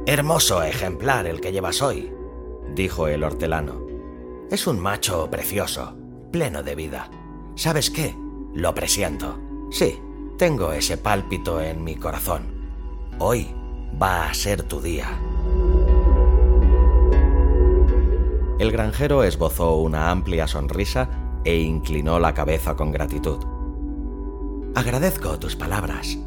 Hermoso 0.06 0.64
ejemplar 0.64 1.28
el 1.28 1.40
que 1.40 1.54
llevas 1.54 1.82
hoy, 1.82 2.12
dijo 2.76 3.08
el 3.08 3.24
hortelano. 3.24 3.88
Es 4.52 4.68
un 4.68 4.82
macho 4.82 5.30
precioso, 5.32 5.96
pleno 6.30 6.62
de 6.62 6.76
vida. 6.76 7.10
¿Sabes 7.56 7.90
qué? 7.90 8.18
Lo 8.54 8.76
presiento. 8.76 9.40
Sí, 9.72 9.98
tengo 10.38 10.74
ese 10.74 10.98
pálpito 10.98 11.62
en 11.62 11.86
mi 11.86 11.96
corazón. 11.96 12.54
Hoy 13.18 13.48
va 13.98 14.28
a 14.28 14.34
ser 14.34 14.64
tu 14.64 14.82
día. 14.82 15.18
El 18.60 18.72
granjero 18.72 19.24
esbozó 19.24 19.78
una 19.78 20.12
amplia 20.12 20.48
sonrisa 20.48 21.10
e 21.44 21.58
inclinó 21.60 22.20
la 22.20 22.34
cabeza 22.34 22.76
con 22.76 22.92
gratitud. 22.92 23.40
Agradezco 24.76 25.40
tus 25.40 25.56
palabras, 25.56 26.18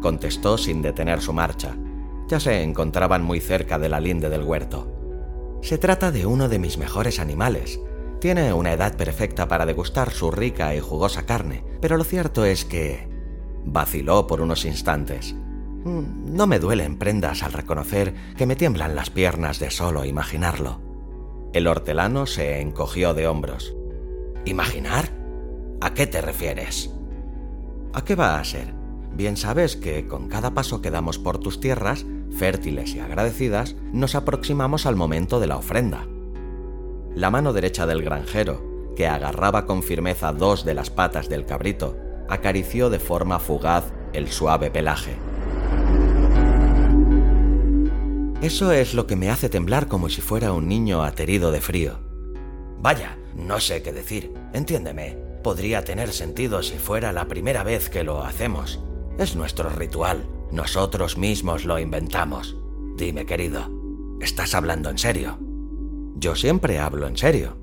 contestó 0.00 0.58
sin 0.58 0.82
detener 0.82 1.20
su 1.20 1.32
marcha 1.32 1.76
ya 2.28 2.40
se 2.40 2.62
encontraban 2.62 3.22
muy 3.22 3.40
cerca 3.40 3.78
de 3.78 3.88
la 3.88 4.00
linde 4.00 4.28
del 4.28 4.42
huerto. 4.42 4.92
Se 5.62 5.78
trata 5.78 6.10
de 6.10 6.26
uno 6.26 6.48
de 6.48 6.58
mis 6.58 6.78
mejores 6.78 7.18
animales. 7.18 7.80
Tiene 8.20 8.52
una 8.52 8.72
edad 8.72 8.96
perfecta 8.96 9.48
para 9.48 9.66
degustar 9.66 10.10
su 10.10 10.30
rica 10.30 10.74
y 10.74 10.80
jugosa 10.80 11.24
carne, 11.24 11.64
pero 11.80 11.96
lo 11.96 12.04
cierto 12.04 12.44
es 12.44 12.64
que... 12.64 13.08
vaciló 13.64 14.26
por 14.26 14.40
unos 14.40 14.64
instantes. 14.64 15.34
Mm, 15.84 16.34
no 16.34 16.46
me 16.46 16.58
duelen 16.58 16.98
prendas 16.98 17.42
al 17.42 17.52
reconocer 17.52 18.14
que 18.36 18.46
me 18.46 18.56
tiemblan 18.56 18.96
las 18.96 19.10
piernas 19.10 19.58
de 19.58 19.70
solo 19.70 20.04
imaginarlo. 20.04 20.85
El 21.56 21.68
hortelano 21.68 22.26
se 22.26 22.60
encogió 22.60 23.14
de 23.14 23.26
hombros. 23.26 23.74
¿Imaginar? 24.44 25.08
¿A 25.80 25.94
qué 25.94 26.06
te 26.06 26.20
refieres? 26.20 26.92
¿A 27.94 28.04
qué 28.04 28.14
va 28.14 28.38
a 28.38 28.44
ser? 28.44 28.74
Bien 29.14 29.38
sabes 29.38 29.74
que 29.74 30.06
con 30.06 30.28
cada 30.28 30.52
paso 30.52 30.82
que 30.82 30.90
damos 30.90 31.18
por 31.18 31.38
tus 31.38 31.58
tierras 31.58 32.04
fértiles 32.36 32.94
y 32.94 33.00
agradecidas, 33.00 33.74
nos 33.90 34.14
aproximamos 34.14 34.84
al 34.84 34.96
momento 34.96 35.40
de 35.40 35.46
la 35.46 35.56
ofrenda. 35.56 36.06
La 37.14 37.30
mano 37.30 37.54
derecha 37.54 37.86
del 37.86 38.02
granjero, 38.02 38.92
que 38.94 39.06
agarraba 39.06 39.64
con 39.64 39.82
firmeza 39.82 40.34
dos 40.34 40.62
de 40.66 40.74
las 40.74 40.90
patas 40.90 41.30
del 41.30 41.46
cabrito, 41.46 41.96
acarició 42.28 42.90
de 42.90 42.98
forma 42.98 43.38
fugaz 43.38 43.94
el 44.12 44.28
suave 44.28 44.70
pelaje. 44.70 45.16
Eso 48.42 48.70
es 48.70 48.92
lo 48.92 49.06
que 49.06 49.16
me 49.16 49.30
hace 49.30 49.48
temblar 49.48 49.88
como 49.88 50.10
si 50.10 50.20
fuera 50.20 50.52
un 50.52 50.68
niño 50.68 51.02
aterido 51.02 51.50
de 51.52 51.62
frío. 51.62 51.98
Vaya, 52.78 53.16
no 53.34 53.60
sé 53.60 53.82
qué 53.82 53.92
decir. 53.92 54.34
Entiéndeme, 54.52 55.16
podría 55.42 55.84
tener 55.84 56.12
sentido 56.12 56.62
si 56.62 56.76
fuera 56.76 57.12
la 57.12 57.28
primera 57.28 57.64
vez 57.64 57.88
que 57.88 58.04
lo 58.04 58.22
hacemos. 58.22 58.78
Es 59.18 59.36
nuestro 59.36 59.70
ritual, 59.70 60.28
nosotros 60.52 61.16
mismos 61.16 61.64
lo 61.64 61.78
inventamos. 61.78 62.56
Dime, 62.96 63.24
querido, 63.24 63.70
¿estás 64.20 64.54
hablando 64.54 64.90
en 64.90 64.98
serio? 64.98 65.38
Yo 66.16 66.34
siempre 66.34 66.78
hablo 66.78 67.06
en 67.06 67.16
serio, 67.16 67.56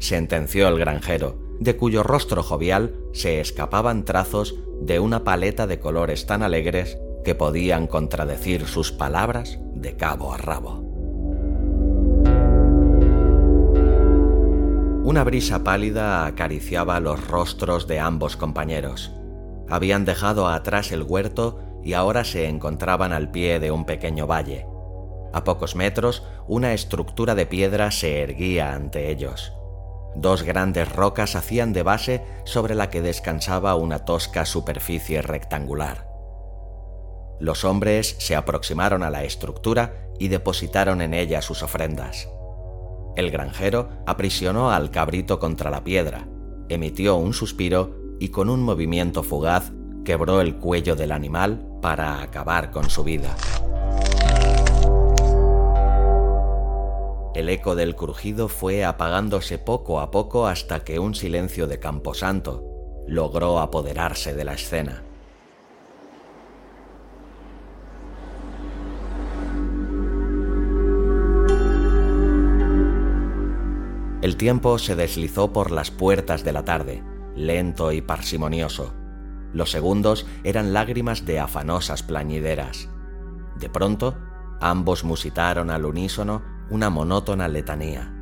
sentenció 0.00 0.66
el 0.68 0.78
granjero, 0.78 1.38
de 1.60 1.76
cuyo 1.76 2.02
rostro 2.02 2.42
jovial 2.42 2.96
se 3.12 3.40
escapaban 3.40 4.04
trazos 4.04 4.56
de 4.80 4.98
una 4.98 5.22
paleta 5.22 5.68
de 5.68 5.78
colores 5.78 6.26
tan 6.26 6.42
alegres 6.42 6.98
que 7.26 7.34
podían 7.34 7.88
contradecir 7.88 8.68
sus 8.68 8.92
palabras 8.92 9.58
de 9.74 9.96
cabo 9.96 10.32
a 10.32 10.36
rabo. 10.36 10.74
Una 15.02 15.24
brisa 15.24 15.64
pálida 15.64 16.24
acariciaba 16.24 17.00
los 17.00 17.26
rostros 17.26 17.88
de 17.88 17.98
ambos 17.98 18.36
compañeros. 18.36 19.12
Habían 19.68 20.04
dejado 20.04 20.46
atrás 20.46 20.92
el 20.92 21.02
huerto 21.02 21.58
y 21.82 21.94
ahora 21.94 22.22
se 22.22 22.46
encontraban 22.46 23.12
al 23.12 23.32
pie 23.32 23.58
de 23.58 23.72
un 23.72 23.86
pequeño 23.86 24.28
valle. 24.28 24.64
A 25.32 25.42
pocos 25.42 25.74
metros, 25.74 26.22
una 26.46 26.74
estructura 26.74 27.34
de 27.34 27.46
piedra 27.46 27.90
se 27.90 28.22
erguía 28.22 28.72
ante 28.72 29.10
ellos. 29.10 29.52
Dos 30.14 30.44
grandes 30.44 30.92
rocas 30.92 31.34
hacían 31.34 31.72
de 31.72 31.82
base 31.82 32.22
sobre 32.44 32.76
la 32.76 32.88
que 32.88 33.02
descansaba 33.02 33.74
una 33.74 34.04
tosca 34.04 34.44
superficie 34.44 35.22
rectangular. 35.22 36.15
Los 37.38 37.64
hombres 37.64 38.16
se 38.18 38.34
aproximaron 38.34 39.02
a 39.02 39.10
la 39.10 39.24
estructura 39.24 40.08
y 40.18 40.28
depositaron 40.28 41.02
en 41.02 41.14
ella 41.14 41.42
sus 41.42 41.62
ofrendas. 41.62 42.28
El 43.16 43.30
granjero 43.30 43.88
aprisionó 44.06 44.70
al 44.70 44.90
cabrito 44.90 45.38
contra 45.38 45.70
la 45.70 45.84
piedra, 45.84 46.28
emitió 46.68 47.16
un 47.16 47.34
suspiro 47.34 47.96
y 48.18 48.28
con 48.28 48.48
un 48.48 48.62
movimiento 48.62 49.22
fugaz 49.22 49.72
quebró 50.04 50.40
el 50.40 50.56
cuello 50.56 50.96
del 50.96 51.12
animal 51.12 51.66
para 51.82 52.22
acabar 52.22 52.70
con 52.70 52.88
su 52.88 53.04
vida. 53.04 53.36
El 57.34 57.50
eco 57.50 57.74
del 57.74 57.94
crujido 57.96 58.48
fue 58.48 58.84
apagándose 58.84 59.58
poco 59.58 60.00
a 60.00 60.10
poco 60.10 60.46
hasta 60.46 60.84
que 60.84 60.98
un 60.98 61.14
silencio 61.14 61.66
de 61.66 61.78
camposanto 61.78 62.64
logró 63.06 63.58
apoderarse 63.58 64.32
de 64.32 64.44
la 64.44 64.54
escena. 64.54 65.05
El 74.22 74.36
tiempo 74.36 74.78
se 74.78 74.96
deslizó 74.96 75.52
por 75.52 75.70
las 75.70 75.90
puertas 75.90 76.44
de 76.44 76.52
la 76.52 76.64
tarde, 76.64 77.02
lento 77.34 77.92
y 77.92 78.00
parsimonioso 78.00 78.94
los 79.56 79.70
segundos 79.70 80.26
eran 80.44 80.74
lágrimas 80.74 81.24
de 81.24 81.40
afanosas 81.40 82.02
plañideras. 82.02 82.90
De 83.58 83.70
pronto, 83.70 84.18
ambos 84.60 85.02
musitaron 85.02 85.70
al 85.70 85.86
unísono 85.86 86.42
una 86.68 86.90
monótona 86.90 87.48
letanía. 87.48 88.12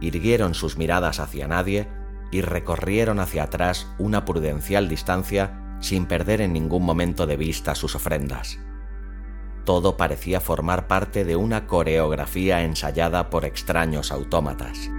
Irguieron 0.00 0.54
sus 0.54 0.76
miradas 0.76 1.20
hacia 1.20 1.46
nadie 1.46 1.88
y 2.32 2.40
recorrieron 2.40 3.20
hacia 3.20 3.44
atrás 3.44 3.86
una 3.98 4.24
prudencial 4.24 4.88
distancia 4.88 5.76
sin 5.78 6.06
perder 6.06 6.40
en 6.40 6.52
ningún 6.52 6.84
momento 6.84 7.26
de 7.26 7.36
vista 7.36 7.76
sus 7.76 7.94
ofrendas. 7.94 8.58
Todo 9.64 9.96
parecía 9.96 10.40
formar 10.40 10.88
parte 10.88 11.24
de 11.24 11.36
una 11.36 11.68
coreografía 11.68 12.64
ensayada 12.64 13.30
por 13.30 13.44
extraños 13.44 14.10
autómatas. 14.10 14.90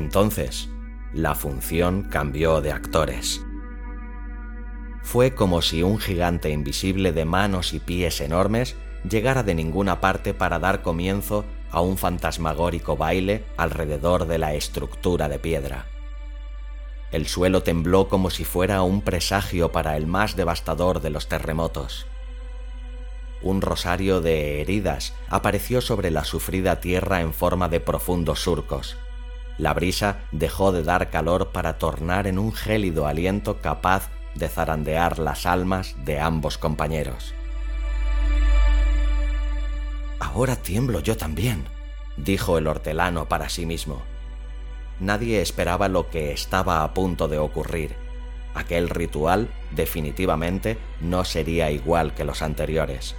Entonces, 0.00 0.70
la 1.12 1.34
función 1.34 2.04
cambió 2.04 2.62
de 2.62 2.72
actores. 2.72 3.44
Fue 5.02 5.34
como 5.34 5.60
si 5.60 5.82
un 5.82 5.98
gigante 5.98 6.48
invisible 6.48 7.12
de 7.12 7.26
manos 7.26 7.74
y 7.74 7.80
pies 7.80 8.22
enormes 8.22 8.76
llegara 9.08 9.42
de 9.42 9.54
ninguna 9.54 10.00
parte 10.00 10.32
para 10.32 10.58
dar 10.58 10.80
comienzo 10.80 11.44
a 11.70 11.82
un 11.82 11.98
fantasmagórico 11.98 12.96
baile 12.96 13.44
alrededor 13.58 14.26
de 14.26 14.38
la 14.38 14.54
estructura 14.54 15.28
de 15.28 15.38
piedra. 15.38 15.84
El 17.12 17.26
suelo 17.26 17.62
tembló 17.62 18.08
como 18.08 18.30
si 18.30 18.44
fuera 18.44 18.82
un 18.82 19.02
presagio 19.02 19.70
para 19.70 19.98
el 19.98 20.06
más 20.06 20.34
devastador 20.34 21.02
de 21.02 21.10
los 21.10 21.28
terremotos. 21.28 22.06
un 23.42 23.62
rosario 23.62 24.20
de 24.20 24.60
heridas 24.60 25.14
apareció 25.28 25.80
sobre 25.80 26.10
la 26.10 26.24
sufrida 26.24 26.80
tierra 26.80 27.20
en 27.20 27.32
forma 27.32 27.68
de 27.68 27.80
profundos 27.80 28.40
surcos. 28.40 28.96
La 29.60 29.74
brisa 29.74 30.20
dejó 30.32 30.72
de 30.72 30.82
dar 30.82 31.10
calor 31.10 31.50
para 31.50 31.76
tornar 31.76 32.26
en 32.26 32.38
un 32.38 32.50
gélido 32.50 33.06
aliento 33.06 33.60
capaz 33.60 34.08
de 34.34 34.48
zarandear 34.48 35.18
las 35.18 35.44
almas 35.44 35.96
de 36.02 36.18
ambos 36.18 36.56
compañeros. 36.56 37.34
Ahora 40.18 40.56
tiemblo 40.56 41.00
yo 41.00 41.14
también, 41.18 41.66
dijo 42.16 42.56
el 42.56 42.66
hortelano 42.66 43.28
para 43.28 43.50
sí 43.50 43.66
mismo. 43.66 44.00
Nadie 44.98 45.42
esperaba 45.42 45.88
lo 45.88 46.08
que 46.08 46.32
estaba 46.32 46.82
a 46.82 46.94
punto 46.94 47.28
de 47.28 47.36
ocurrir. 47.36 47.94
Aquel 48.54 48.88
ritual 48.88 49.50
definitivamente 49.72 50.78
no 51.02 51.26
sería 51.26 51.70
igual 51.70 52.14
que 52.14 52.24
los 52.24 52.40
anteriores. 52.40 53.14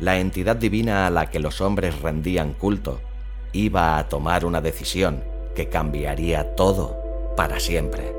La 0.00 0.16
entidad 0.20 0.56
divina 0.56 1.06
a 1.06 1.10
la 1.10 1.28
que 1.28 1.38
los 1.38 1.60
hombres 1.60 2.00
rendían 2.00 2.54
culto 2.54 3.02
iba 3.52 3.98
a 3.98 4.08
tomar 4.08 4.46
una 4.46 4.62
decisión 4.62 5.35
que 5.56 5.68
cambiaría 5.68 6.54
todo 6.54 6.96
para 7.36 7.58
siempre. 7.58 8.14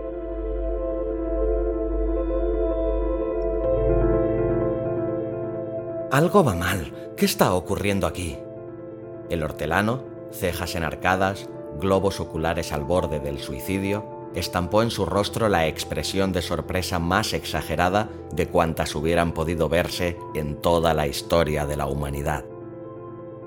Algo 6.11 6.43
va 6.43 6.55
mal. 6.55 7.13
¿Qué 7.15 7.25
está 7.25 7.53
ocurriendo 7.53 8.07
aquí? 8.07 8.37
El 9.29 9.43
hortelano, 9.43 10.03
cejas 10.31 10.75
enarcadas, 10.75 11.49
globos 11.79 12.19
oculares 12.19 12.71
al 12.73 12.83
borde 12.83 13.19
del 13.19 13.39
suicidio, 13.39 14.29
estampó 14.33 14.81
en 14.81 14.89
su 14.89 15.05
rostro 15.05 15.47
la 15.47 15.67
expresión 15.67 16.31
de 16.31 16.41
sorpresa 16.41 16.97
más 16.97 17.33
exagerada 17.33 18.09
de 18.31 18.47
cuantas 18.47 18.95
hubieran 18.95 19.33
podido 19.33 19.69
verse 19.69 20.17
en 20.33 20.59
toda 20.61 20.93
la 20.93 21.07
historia 21.07 21.65
de 21.65 21.77
la 21.77 21.85
humanidad. 21.85 22.45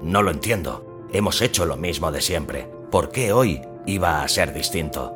No 0.03 0.23
lo 0.23 0.31
entiendo. 0.31 1.09
Hemos 1.13 1.43
hecho 1.43 1.67
lo 1.67 1.77
mismo 1.77 2.13
de 2.13 2.21
siempre. 2.21 2.71
¿Por 2.91 3.11
qué 3.11 3.33
hoy 3.33 3.63
iba 3.87 4.23
a 4.23 4.29
ser 4.29 4.53
distinto? 4.53 5.15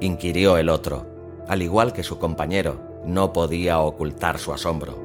inquirió 0.00 0.56
el 0.58 0.68
otro. 0.68 1.06
Al 1.48 1.62
igual 1.62 1.92
que 1.92 2.02
su 2.02 2.18
compañero, 2.18 2.80
no 3.04 3.32
podía 3.32 3.80
ocultar 3.80 4.38
su 4.38 4.52
asombro. 4.52 4.98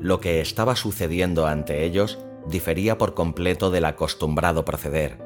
Lo 0.00 0.18
que 0.18 0.40
estaba 0.40 0.74
sucediendo 0.74 1.46
ante 1.46 1.84
ellos 1.84 2.18
difería 2.46 2.98
por 2.98 3.14
completo 3.14 3.70
del 3.70 3.84
acostumbrado 3.84 4.64
proceder. 4.64 5.18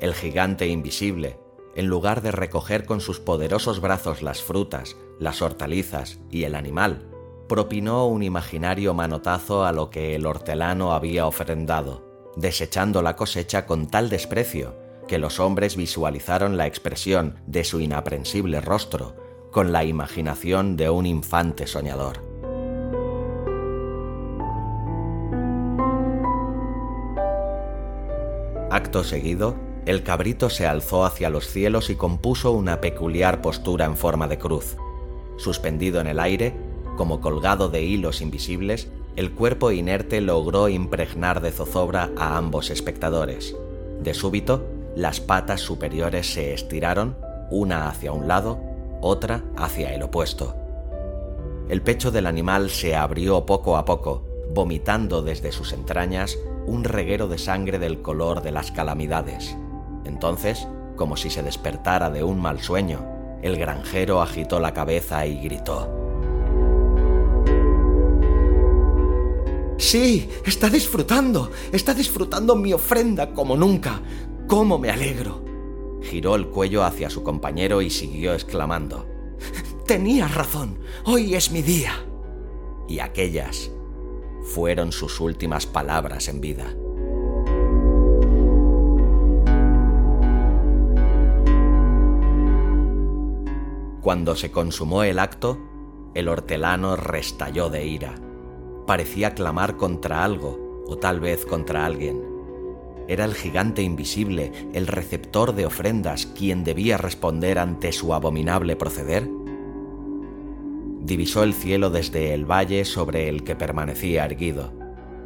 El 0.00 0.14
gigante 0.14 0.68
invisible, 0.68 1.38
en 1.74 1.86
lugar 1.88 2.22
de 2.22 2.32
recoger 2.32 2.86
con 2.86 3.00
sus 3.00 3.20
poderosos 3.20 3.80
brazos 3.80 4.22
las 4.22 4.42
frutas, 4.42 4.96
las 5.18 5.42
hortalizas 5.42 6.20
y 6.30 6.44
el 6.44 6.54
animal, 6.54 7.08
propinó 7.48 8.06
un 8.06 8.22
imaginario 8.22 8.94
manotazo 8.94 9.64
a 9.64 9.72
lo 9.72 9.90
que 9.90 10.14
el 10.14 10.26
hortelano 10.26 10.92
había 10.92 11.26
ofrendado, 11.26 12.07
desechando 12.38 13.02
la 13.02 13.16
cosecha 13.16 13.66
con 13.66 13.88
tal 13.88 14.08
desprecio 14.08 14.76
que 15.08 15.18
los 15.18 15.40
hombres 15.40 15.76
visualizaron 15.76 16.56
la 16.56 16.66
expresión 16.66 17.40
de 17.46 17.64
su 17.64 17.80
inaprensible 17.80 18.60
rostro 18.60 19.16
con 19.50 19.72
la 19.72 19.84
imaginación 19.84 20.76
de 20.76 20.88
un 20.88 21.06
infante 21.06 21.66
soñador. 21.66 22.22
Acto 28.70 29.02
seguido, 29.02 29.56
el 29.86 30.02
cabrito 30.02 30.50
se 30.50 30.66
alzó 30.66 31.06
hacia 31.06 31.30
los 31.30 31.48
cielos 31.48 31.90
y 31.90 31.96
compuso 31.96 32.52
una 32.52 32.80
peculiar 32.80 33.40
postura 33.40 33.86
en 33.86 33.96
forma 33.96 34.28
de 34.28 34.38
cruz. 34.38 34.76
Suspendido 35.38 36.00
en 36.00 36.06
el 36.06 36.20
aire, 36.20 36.54
como 36.96 37.20
colgado 37.20 37.70
de 37.70 37.82
hilos 37.82 38.20
invisibles, 38.20 38.92
el 39.18 39.32
cuerpo 39.32 39.72
inerte 39.72 40.20
logró 40.20 40.68
impregnar 40.68 41.40
de 41.40 41.50
zozobra 41.50 42.12
a 42.16 42.36
ambos 42.36 42.70
espectadores. 42.70 43.56
De 43.98 44.14
súbito, 44.14 44.64
las 44.94 45.18
patas 45.18 45.60
superiores 45.60 46.32
se 46.32 46.54
estiraron, 46.54 47.16
una 47.50 47.88
hacia 47.88 48.12
un 48.12 48.28
lado, 48.28 48.60
otra 49.00 49.42
hacia 49.56 49.92
el 49.92 50.04
opuesto. 50.04 50.54
El 51.68 51.82
pecho 51.82 52.12
del 52.12 52.28
animal 52.28 52.70
se 52.70 52.94
abrió 52.94 53.44
poco 53.44 53.76
a 53.76 53.84
poco, 53.84 54.22
vomitando 54.54 55.20
desde 55.20 55.50
sus 55.50 55.72
entrañas 55.72 56.38
un 56.68 56.84
reguero 56.84 57.26
de 57.26 57.38
sangre 57.38 57.80
del 57.80 58.02
color 58.02 58.40
de 58.40 58.52
las 58.52 58.70
calamidades. 58.70 59.56
Entonces, 60.04 60.68
como 60.94 61.16
si 61.16 61.28
se 61.28 61.42
despertara 61.42 62.08
de 62.08 62.22
un 62.22 62.40
mal 62.40 62.60
sueño, 62.60 63.04
el 63.42 63.56
granjero 63.56 64.22
agitó 64.22 64.60
la 64.60 64.74
cabeza 64.74 65.26
y 65.26 65.40
gritó. 65.40 66.07
Sí, 69.78 70.28
está 70.44 70.68
disfrutando, 70.68 71.52
está 71.70 71.94
disfrutando 71.94 72.56
mi 72.56 72.72
ofrenda 72.72 73.32
como 73.32 73.56
nunca. 73.56 74.02
¿Cómo 74.48 74.76
me 74.76 74.90
alegro? 74.90 75.44
Giró 76.02 76.34
el 76.34 76.48
cuello 76.48 76.82
hacia 76.82 77.08
su 77.08 77.22
compañero 77.22 77.80
y 77.80 77.88
siguió 77.88 78.34
exclamando. 78.34 79.06
Tenías 79.86 80.34
razón, 80.34 80.80
hoy 81.04 81.36
es 81.36 81.52
mi 81.52 81.62
día. 81.62 81.92
Y 82.88 82.98
aquellas 82.98 83.70
fueron 84.42 84.90
sus 84.90 85.20
últimas 85.20 85.66
palabras 85.66 86.26
en 86.26 86.40
vida. 86.40 86.74
Cuando 94.02 94.34
se 94.34 94.50
consumó 94.50 95.04
el 95.04 95.20
acto, 95.20 95.56
el 96.14 96.28
hortelano 96.28 96.96
restalló 96.96 97.70
de 97.70 97.86
ira. 97.86 98.27
Parecía 98.88 99.34
clamar 99.34 99.76
contra 99.76 100.24
algo, 100.24 100.84
o 100.88 100.98
tal 100.98 101.20
vez 101.20 101.46
contra 101.46 101.86
alguien. 101.86 102.20
Era 103.06 103.24
el 103.24 103.34
gigante 103.34 103.82
invisible, 103.82 104.50
el 104.72 104.88
receptor 104.88 105.54
de 105.54 105.66
ofrendas, 105.66 106.26
quien 106.26 106.64
debía 106.64 106.98
responder 106.98 107.60
ante 107.60 107.92
su 107.92 108.12
abominable 108.12 108.74
proceder 108.74 109.38
divisó 111.08 111.42
el 111.42 111.54
cielo 111.54 111.90
desde 111.90 112.34
el 112.34 112.44
valle 112.44 112.84
sobre 112.84 113.28
el 113.28 113.42
que 113.42 113.56
permanecía 113.56 114.26
erguido, 114.26 114.72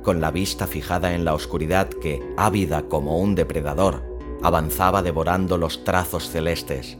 con 0.02 0.20
la 0.20 0.30
vista 0.30 0.66
fijada 0.66 1.12
en 1.12 1.24
la 1.24 1.34
oscuridad 1.34 1.88
que, 1.88 2.22
ávida 2.36 2.82
como 2.82 3.18
un 3.18 3.34
depredador, 3.34 4.02
avanzaba 4.42 5.02
devorando 5.02 5.58
los 5.58 5.84
trazos 5.84 6.30
celestes. 6.30 6.98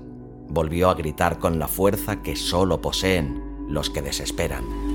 Volvió 0.48 0.90
a 0.90 0.94
gritar 0.94 1.38
con 1.38 1.60
la 1.60 1.68
fuerza 1.68 2.22
que 2.22 2.34
sólo 2.34 2.80
poseen 2.80 3.40
los 3.68 3.88
que 3.88 4.02
desesperan. 4.02 4.91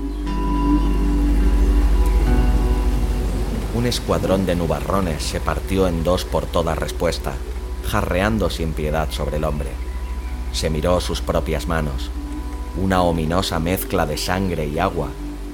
Un 3.78 3.86
escuadrón 3.86 4.44
de 4.44 4.56
nubarrones 4.56 5.22
se 5.22 5.38
partió 5.38 5.86
en 5.86 6.02
dos 6.02 6.24
por 6.24 6.46
toda 6.46 6.74
respuesta, 6.74 7.34
jarreando 7.86 8.50
sin 8.50 8.72
piedad 8.72 9.08
sobre 9.12 9.36
el 9.36 9.44
hombre. 9.44 9.68
Se 10.52 10.68
miró 10.68 11.00
sus 11.00 11.20
propias 11.20 11.68
manos, 11.68 12.10
una 12.76 13.02
ominosa 13.02 13.60
mezcla 13.60 14.04
de 14.04 14.18
sangre 14.18 14.66
y 14.66 14.80
agua 14.80 15.10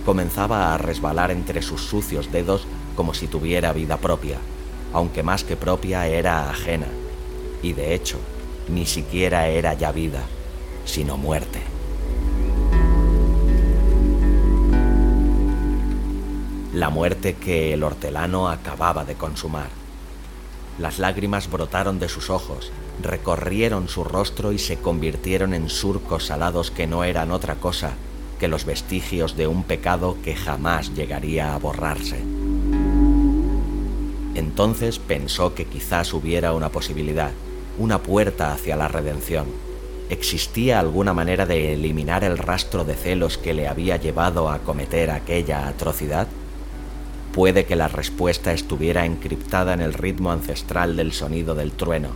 comenzaba 0.06 0.72
a 0.72 0.78
resbalar 0.78 1.32
entre 1.32 1.60
sus 1.60 1.82
sucios 1.82 2.32
dedos 2.32 2.66
como 2.96 3.12
si 3.12 3.26
tuviera 3.26 3.74
vida 3.74 3.98
propia, 3.98 4.38
aunque 4.94 5.22
más 5.22 5.44
que 5.44 5.56
propia 5.56 6.06
era 6.06 6.48
ajena, 6.48 6.88
y 7.62 7.74
de 7.74 7.92
hecho 7.94 8.16
ni 8.68 8.87
siquiera 8.87 9.48
era 9.48 9.74
ya 9.74 9.92
vida, 9.92 10.22
sino 10.87 11.18
muerte. 11.18 11.73
La 16.74 16.90
muerte 16.90 17.34
que 17.34 17.72
el 17.72 17.84
hortelano 17.84 18.48
acababa 18.48 19.04
de 19.04 19.14
consumar. 19.14 19.68
Las 20.80 20.98
lágrimas 20.98 21.48
brotaron 21.48 22.00
de 22.00 22.08
sus 22.08 22.30
ojos 22.30 22.72
recorrieron 23.00 23.88
su 23.88 24.02
rostro 24.02 24.50
y 24.50 24.58
se 24.58 24.78
convirtieron 24.78 25.54
en 25.54 25.70
surcos 25.70 26.26
salados 26.26 26.72
que 26.72 26.88
no 26.88 27.04
eran 27.04 27.30
otra 27.30 27.54
cosa 27.54 27.92
que 28.40 28.48
los 28.48 28.64
vestigios 28.64 29.37
de 29.37 29.46
un 29.46 29.62
pecado 29.62 30.16
que 30.24 30.34
jamás 30.34 30.92
llegaría 30.96 31.54
a 31.54 31.58
borrarse. 31.58 32.18
Entonces 34.34 34.98
pensó 34.98 35.54
que 35.54 35.66
quizás 35.66 36.12
hubiera 36.12 36.54
una 36.54 36.70
posibilidad, 36.70 37.30
una 37.78 38.02
puerta 38.02 38.52
hacia 38.52 38.74
la 38.74 38.88
redención. 38.88 39.46
¿Existía 40.10 40.80
alguna 40.80 41.14
manera 41.14 41.46
de 41.46 41.74
eliminar 41.74 42.24
el 42.24 42.37
rastro 42.37 42.82
de 42.82 42.96
celos 42.96 43.38
que 43.38 43.54
le 43.54 43.68
había 43.68 43.96
llevado 43.96 44.50
a 44.50 44.58
cometer 44.58 45.12
aquella 45.12 45.68
atrocidad? 45.68 46.26
Puede 47.35 47.64
que 47.64 47.75
la 47.75 47.88
respuesta 47.88 48.53
estuviera 48.53 49.05
encriptada 49.05 49.75
en 49.75 49.81
el 49.81 49.92
ritmo 49.92 50.31
ancestral 50.31 50.94
del 50.94 51.12
sonido 51.12 51.57
del 51.57 51.73
trueno, 51.73 52.11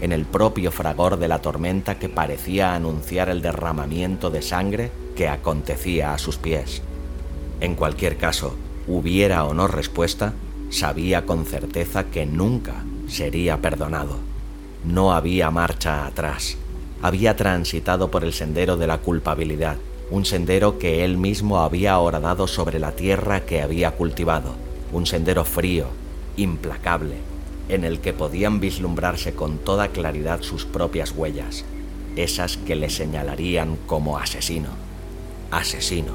en 0.00 0.10
el 0.10 0.24
propio 0.24 0.72
fragor 0.72 1.16
de 1.16 1.28
la 1.28 1.40
tormenta 1.40 2.00
que 2.00 2.08
parecía 2.08 2.74
anunciar 2.74 3.28
el 3.28 3.40
derramamiento 3.40 4.30
de 4.30 4.42
sangre 4.42 4.90
que 5.14 5.28
acontecía 5.28 6.12
a 6.12 6.18
sus 6.18 6.38
pies. 6.38 6.82
En 7.60 7.76
cualquier 7.76 8.16
caso, 8.16 8.56
hubiera 8.88 9.44
o 9.44 9.54
no 9.54 9.68
respuesta, 9.68 10.32
sabía 10.70 11.24
con 11.24 11.46
certeza 11.46 12.06
que 12.06 12.26
nunca 12.26 12.82
sería 13.06 13.58
perdonado. 13.58 14.18
No 14.84 15.12
había 15.12 15.52
marcha 15.52 16.04
atrás. 16.04 16.56
Había 17.00 17.36
transitado 17.36 18.10
por 18.10 18.24
el 18.24 18.32
sendero 18.32 18.76
de 18.76 18.88
la 18.88 18.98
culpabilidad, 18.98 19.76
un 20.14 20.24
sendero 20.24 20.78
que 20.78 21.04
él 21.04 21.18
mismo 21.18 21.58
había 21.58 21.98
horadado 21.98 22.46
sobre 22.46 22.78
la 22.78 22.92
tierra 22.92 23.40
que 23.40 23.60
había 23.60 23.90
cultivado, 23.90 24.54
un 24.92 25.06
sendero 25.06 25.44
frío, 25.44 25.88
implacable, 26.36 27.16
en 27.68 27.82
el 27.82 27.98
que 27.98 28.12
podían 28.12 28.60
vislumbrarse 28.60 29.34
con 29.34 29.58
toda 29.58 29.88
claridad 29.88 30.40
sus 30.42 30.66
propias 30.66 31.10
huellas, 31.10 31.64
esas 32.14 32.56
que 32.58 32.76
le 32.76 32.90
señalarían 32.90 33.76
como 33.88 34.16
asesino. 34.16 34.68
Asesino. 35.50 36.14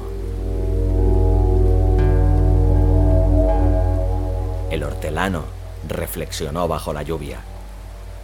El 4.70 4.82
hortelano 4.82 5.44
reflexionó 5.86 6.68
bajo 6.68 6.94
la 6.94 7.02
lluvia. 7.02 7.40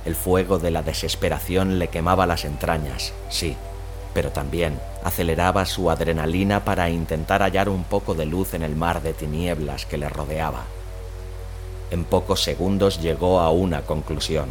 El 0.06 0.14
fuego 0.14 0.58
de 0.58 0.70
la 0.70 0.82
desesperación 0.82 1.78
le 1.78 1.88
quemaba 1.88 2.24
las 2.24 2.46
entrañas, 2.46 3.12
sí, 3.28 3.56
pero 4.16 4.30
también 4.30 4.80
aceleraba 5.04 5.66
su 5.66 5.90
adrenalina 5.90 6.64
para 6.64 6.88
intentar 6.88 7.42
hallar 7.42 7.68
un 7.68 7.84
poco 7.84 8.14
de 8.14 8.24
luz 8.24 8.54
en 8.54 8.62
el 8.62 8.74
mar 8.74 9.02
de 9.02 9.12
tinieblas 9.12 9.84
que 9.84 9.98
le 9.98 10.08
rodeaba. 10.08 10.64
En 11.90 12.04
pocos 12.04 12.42
segundos 12.42 13.02
llegó 13.02 13.40
a 13.40 13.50
una 13.50 13.82
conclusión. 13.82 14.48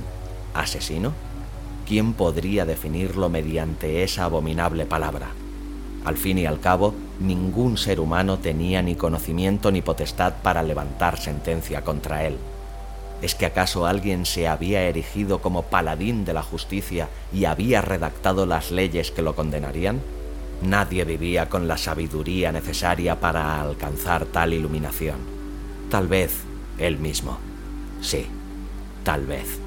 ¿Asesino? 0.54 1.14
¿Quién 1.88 2.14
podría 2.14 2.64
definirlo 2.68 3.28
mediante 3.28 4.04
esa 4.04 4.26
abominable 4.26 4.86
palabra? 4.86 5.30
Al 6.06 6.18
fin 6.18 6.38
y 6.38 6.46
al 6.46 6.60
cabo, 6.60 6.94
ningún 7.20 7.80
ser 7.80 8.00
humano 8.00 8.38
tenía 8.38 8.84
ni 8.84 8.94
conocimiento 8.94 9.72
ni 9.72 9.82
potestad 9.82 10.34
para 10.44 10.62
levantar 10.62 11.20
sentencia 11.20 11.82
contra 11.82 12.24
él. 12.24 12.38
¿Es 13.26 13.34
que 13.34 13.48
acaso 13.48 13.88
alguien 13.88 14.28
se 14.28 14.48
había 14.48 14.84
erigido 14.84 15.42
como 15.42 15.64
paladín 15.64 16.26
de 16.26 16.34
la 16.34 16.44
justicia 16.44 17.10
y 17.34 17.46
había 17.46 17.82
redactado 17.82 18.46
las 18.46 18.70
leyes 18.70 19.10
que 19.10 19.24
lo 19.24 19.36
condenarían? 19.36 20.00
Nadie 20.62 21.06
vivía 21.06 21.50
con 21.50 21.68
la 21.68 21.80
sabiduría 21.80 22.52
necesaria 22.52 23.20
para 23.20 23.60
alcanzar 23.60 24.28
tal 24.28 24.54
iluminación. 24.54 25.16
Tal 25.90 26.08
vez 26.08 26.44
él 26.78 27.00
mismo. 27.00 27.40
Sí, 28.00 28.28
tal 29.04 29.26
vez. 29.26 29.58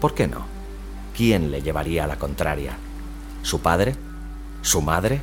¿Por 0.00 0.14
qué 0.14 0.28
no? 0.28 0.46
¿Quién 1.16 1.50
le 1.50 1.62
llevaría 1.62 2.04
a 2.04 2.06
la 2.06 2.20
contraria? 2.20 2.76
¿Su 3.42 3.58
padre? 3.58 3.96
¿Su 4.62 4.82
madre? 4.82 5.20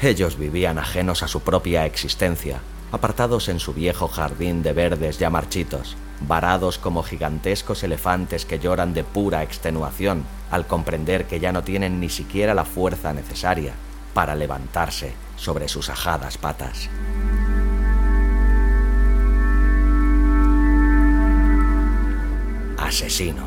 Ellos 0.00 0.38
vivían 0.38 0.78
ajenos 0.78 1.22
a 1.22 1.28
su 1.28 1.40
propia 1.40 1.84
existencia, 1.84 2.62
apartados 2.92 3.48
en 3.48 3.60
su 3.60 3.74
viejo 3.74 4.08
jardín 4.08 4.62
de 4.62 4.72
verdes 4.72 5.18
ya 5.18 5.30
marchitos, 5.30 5.96
varados 6.20 6.78
como 6.78 7.02
gigantescos 7.02 7.82
elefantes 7.82 8.46
que 8.46 8.58
lloran 8.58 8.94
de 8.94 9.04
pura 9.04 9.42
extenuación 9.42 10.24
al 10.50 10.66
comprender 10.66 11.26
que 11.26 11.40
ya 11.40 11.52
no 11.52 11.62
tienen 11.62 12.00
ni 12.00 12.08
siquiera 12.08 12.54
la 12.54 12.64
fuerza 12.64 13.12
necesaria 13.12 13.74
para 14.14 14.34
levantarse 14.34 15.12
sobre 15.36 15.68
sus 15.68 15.90
ajadas 15.90 16.38
patas. 16.38 16.88
Asesino. 22.78 23.44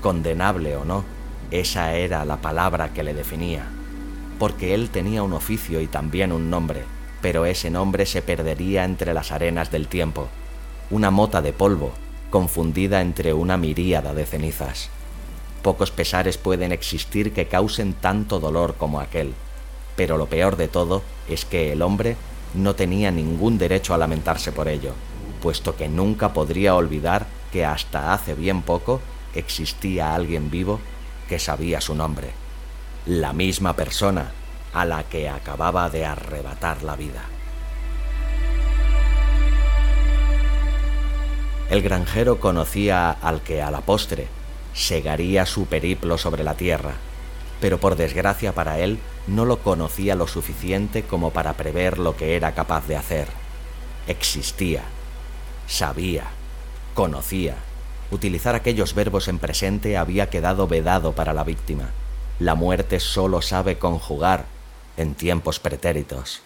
Condenable 0.00 0.76
o 0.76 0.84
no, 0.84 1.04
esa 1.50 1.94
era 1.94 2.24
la 2.24 2.38
palabra 2.38 2.92
que 2.94 3.02
le 3.02 3.12
definía, 3.12 3.66
porque 4.38 4.72
él 4.72 4.88
tenía 4.88 5.22
un 5.22 5.34
oficio 5.34 5.80
y 5.80 5.88
también 5.88 6.32
un 6.32 6.48
nombre, 6.48 6.84
pero 7.22 7.46
ese 7.46 7.70
nombre 7.70 8.06
se 8.06 8.22
perdería 8.22 8.84
entre 8.84 9.14
las 9.14 9.32
arenas 9.32 9.70
del 9.70 9.88
tiempo, 9.88 10.28
una 10.90 11.10
mota 11.10 11.42
de 11.42 11.52
polvo, 11.52 11.92
confundida 12.30 13.00
entre 13.00 13.34
una 13.34 13.56
miríada 13.56 14.14
de 14.14 14.26
cenizas. 14.26 14.88
Pocos 15.62 15.90
pesares 15.90 16.38
pueden 16.38 16.72
existir 16.72 17.32
que 17.32 17.46
causen 17.46 17.92
tanto 17.92 18.40
dolor 18.40 18.76
como 18.76 19.00
aquel, 19.00 19.34
pero 19.96 20.16
lo 20.16 20.26
peor 20.26 20.56
de 20.56 20.68
todo 20.68 21.02
es 21.28 21.44
que 21.44 21.72
el 21.72 21.82
hombre 21.82 22.16
no 22.54 22.74
tenía 22.74 23.10
ningún 23.10 23.58
derecho 23.58 23.92
a 23.92 23.98
lamentarse 23.98 24.52
por 24.52 24.68
ello, 24.68 24.94
puesto 25.42 25.76
que 25.76 25.88
nunca 25.88 26.32
podría 26.32 26.74
olvidar 26.74 27.26
que 27.52 27.64
hasta 27.64 28.12
hace 28.12 28.34
bien 28.34 28.62
poco 28.62 29.00
existía 29.34 30.14
alguien 30.14 30.50
vivo 30.50 30.80
que 31.28 31.38
sabía 31.38 31.80
su 31.80 31.94
nombre, 31.94 32.30
la 33.06 33.32
misma 33.32 33.76
persona 33.76 34.32
a 34.72 34.84
la 34.84 35.04
que 35.04 35.28
acababa 35.28 35.90
de 35.90 36.04
arrebatar 36.04 36.82
la 36.82 36.96
vida. 36.96 37.22
El 41.70 41.82
granjero 41.82 42.40
conocía 42.40 43.10
al 43.10 43.42
que 43.42 43.62
a 43.62 43.70
la 43.70 43.80
postre 43.80 44.26
segaría 44.74 45.46
su 45.46 45.66
periplo 45.66 46.18
sobre 46.18 46.42
la 46.42 46.54
tierra, 46.54 46.94
pero 47.60 47.78
por 47.78 47.96
desgracia 47.96 48.52
para 48.52 48.78
él 48.80 48.98
no 49.26 49.44
lo 49.44 49.58
conocía 49.58 50.14
lo 50.14 50.26
suficiente 50.26 51.02
como 51.02 51.30
para 51.30 51.52
prever 51.52 51.98
lo 51.98 52.16
que 52.16 52.34
era 52.34 52.54
capaz 52.54 52.86
de 52.88 52.96
hacer. 52.96 53.28
Existía, 54.08 54.82
sabía, 55.68 56.24
conocía. 56.94 57.54
Utilizar 58.10 58.56
aquellos 58.56 58.94
verbos 58.94 59.28
en 59.28 59.38
presente 59.38 59.96
había 59.96 60.30
quedado 60.30 60.66
vedado 60.66 61.12
para 61.12 61.32
la 61.32 61.44
víctima. 61.44 61.90
La 62.40 62.56
muerte 62.56 62.98
solo 62.98 63.42
sabe 63.42 63.78
conjugar 63.78 64.46
en 65.00 65.14
tiempos 65.14 65.58
pretéritos. 65.58 66.42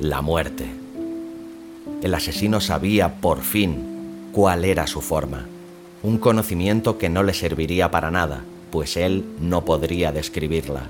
La 0.00 0.22
muerte. 0.22 0.66
El 2.02 2.14
asesino 2.14 2.60
sabía 2.60 3.20
por 3.20 3.40
fin 3.40 4.30
cuál 4.32 4.64
era 4.64 4.86
su 4.86 5.00
forma 5.00 5.46
un 6.06 6.18
conocimiento 6.18 6.98
que 6.98 7.08
no 7.08 7.24
le 7.24 7.34
serviría 7.34 7.90
para 7.90 8.12
nada, 8.12 8.44
pues 8.70 8.96
él 8.96 9.24
no 9.40 9.64
podría 9.64 10.12
describirla. 10.12 10.84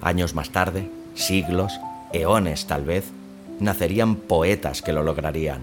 Años 0.00 0.36
más 0.36 0.50
tarde, 0.50 0.88
siglos, 1.16 1.72
eones 2.12 2.66
tal 2.66 2.84
vez, 2.84 3.10
nacerían 3.60 4.16
poetas 4.16 4.82
que 4.82 4.92
lo 4.92 5.02
lograrían, 5.02 5.62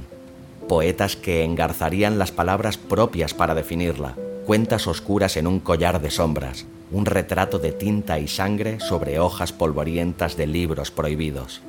poetas 0.67 1.15
que 1.15 1.43
engarzarían 1.43 2.19
las 2.19 2.31
palabras 2.31 2.77
propias 2.77 3.33
para 3.33 3.55
definirla, 3.55 4.15
cuentas 4.45 4.87
oscuras 4.87 5.37
en 5.37 5.47
un 5.47 5.59
collar 5.59 6.01
de 6.01 6.11
sombras, 6.11 6.65
un 6.91 7.05
retrato 7.05 7.59
de 7.59 7.71
tinta 7.71 8.19
y 8.19 8.27
sangre 8.27 8.79
sobre 8.79 9.19
hojas 9.19 9.51
polvorientas 9.51 10.37
de 10.37 10.47
libros 10.47 10.91
prohibidos. 10.91 11.61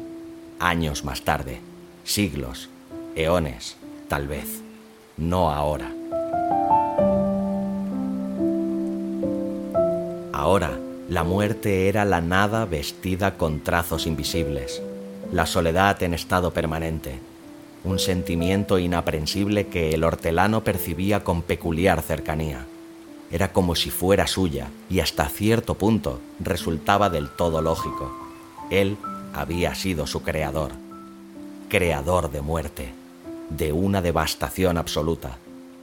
Años 0.60 1.04
más 1.04 1.22
tarde, 1.22 1.60
siglos, 2.04 2.68
eones, 3.14 3.76
tal 4.08 4.28
vez, 4.28 4.62
no 5.16 5.50
ahora. 5.50 5.92
Ahora, 10.32 10.78
la 11.08 11.24
muerte 11.24 11.88
era 11.88 12.04
la 12.04 12.20
nada 12.20 12.64
vestida 12.64 13.36
con 13.36 13.60
trazos 13.60 14.06
invisibles, 14.06 14.82
la 15.32 15.46
soledad 15.46 16.02
en 16.02 16.14
estado 16.14 16.52
permanente, 16.52 17.18
un 17.84 17.98
sentimiento 17.98 18.78
inaprensible 18.78 19.66
que 19.66 19.90
el 19.90 20.04
hortelano 20.04 20.64
percibía 20.64 21.22
con 21.22 21.42
peculiar 21.42 22.02
cercanía. 22.02 22.66
Era 23.30 23.52
como 23.52 23.74
si 23.74 23.90
fuera 23.90 24.26
suya 24.26 24.68
y 24.88 25.00
hasta 25.00 25.28
cierto 25.28 25.74
punto 25.74 26.20
resultaba 26.40 27.10
del 27.10 27.28
todo 27.28 27.60
lógico. 27.60 28.10
Él 28.70 28.96
había 29.34 29.74
sido 29.74 30.06
su 30.06 30.22
creador, 30.22 30.72
creador 31.68 32.30
de 32.30 32.40
muerte, 32.40 32.92
de 33.50 33.72
una 33.72 34.00
devastación 34.00 34.78
absoluta, 34.78 35.36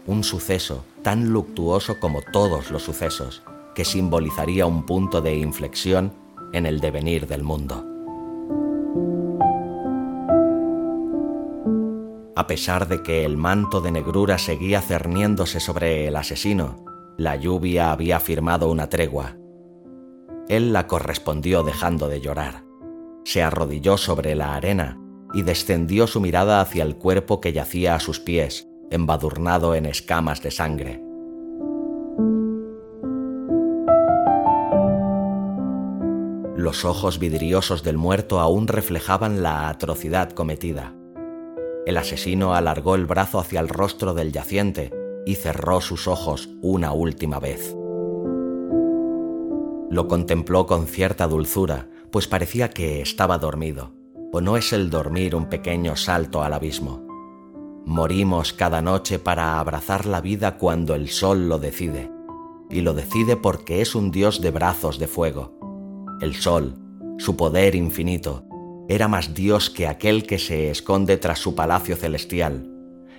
un 0.07 0.23
suceso 0.23 0.83
tan 1.03 1.29
luctuoso 1.29 1.99
como 1.99 2.21
todos 2.21 2.71
los 2.71 2.83
sucesos, 2.83 3.43
que 3.75 3.85
simbolizaría 3.85 4.65
un 4.65 4.85
punto 4.85 5.21
de 5.21 5.35
inflexión 5.35 6.13
en 6.51 6.65
el 6.65 6.79
devenir 6.79 7.27
del 7.27 7.43
mundo. 7.43 7.94
A 12.37 12.47
pesar 12.47 12.89
de 12.89 13.01
que 13.01 13.23
el 13.23 13.37
manto 13.37 13.79
de 13.79 13.91
negrura 13.91 14.37
seguía 14.37 14.81
cerniéndose 14.81 15.61
sobre 15.61 16.07
el 16.07 16.17
asesino, 16.17 16.83
la 17.17 17.37
lluvia 17.37 17.93
había 17.93 18.19
firmado 18.19 18.69
una 18.69 18.89
tregua. 18.89 19.37
Él 20.49 20.73
la 20.73 20.85
correspondió 20.85 21.63
dejando 21.63 22.09
de 22.09 22.19
llorar. 22.19 22.65
Se 23.23 23.41
arrodilló 23.41 23.97
sobre 23.97 24.35
la 24.35 24.53
arena 24.53 24.99
y 25.33 25.43
descendió 25.43 26.07
su 26.07 26.19
mirada 26.19 26.59
hacia 26.59 26.83
el 26.83 26.97
cuerpo 26.97 27.39
que 27.39 27.53
yacía 27.53 27.95
a 27.95 28.01
sus 28.01 28.19
pies, 28.19 28.67
embadurnado 28.91 29.73
en 29.73 29.85
escamas 29.85 30.41
de 30.41 30.51
sangre. 30.51 31.01
Los 36.57 36.83
ojos 36.83 37.17
vidriosos 37.17 37.81
del 37.83 37.97
muerto 37.97 38.41
aún 38.41 38.67
reflejaban 38.67 39.41
la 39.41 39.69
atrocidad 39.69 40.31
cometida. 40.31 40.95
El 41.85 41.97
asesino 41.97 42.55
alargó 42.55 42.95
el 42.95 43.05
brazo 43.05 43.39
hacia 43.39 43.59
el 43.59 43.69
rostro 43.69 44.13
del 44.13 44.31
yaciente 44.31 44.91
y 45.25 45.35
cerró 45.35 45.81
sus 45.81 46.07
ojos 46.07 46.49
una 46.61 46.91
última 46.91 47.39
vez. 47.39 47.75
Lo 49.89 50.07
contempló 50.07 50.65
con 50.65 50.87
cierta 50.87 51.27
dulzura, 51.27 51.87
pues 52.11 52.27
parecía 52.27 52.69
que 52.69 53.01
estaba 53.01 53.37
dormido, 53.37 53.93
¿O 54.37 54.41
no 54.41 54.57
es 54.57 54.73
el 54.73 54.89
dormir 54.89 55.33
un 55.33 55.45
pequeño 55.45 55.95
salto 55.95 56.43
al 56.43 56.51
abismo? 56.51 57.01
Morimos 57.85 58.51
cada 58.51 58.81
noche 58.81 59.17
para 59.17 59.61
abrazar 59.61 60.05
la 60.05 60.19
vida 60.19 60.57
cuando 60.57 60.93
el 60.93 61.07
sol 61.07 61.47
lo 61.47 61.57
decide, 61.57 62.11
y 62.69 62.81
lo 62.81 62.93
decide 62.93 63.37
porque 63.37 63.79
es 63.79 63.95
un 63.95 64.11
dios 64.11 64.41
de 64.41 64.51
brazos 64.51 64.99
de 64.99 65.07
fuego. 65.07 65.57
El 66.19 66.35
sol, 66.35 66.75
su 67.17 67.37
poder 67.37 67.75
infinito, 67.75 68.43
era 68.87 69.07
más 69.07 69.33
dios 69.33 69.69
que 69.69 69.87
aquel 69.87 70.23
que 70.23 70.37
se 70.37 70.69
esconde 70.69 71.17
tras 71.17 71.39
su 71.39 71.55
palacio 71.55 71.95
celestial, 71.95 72.69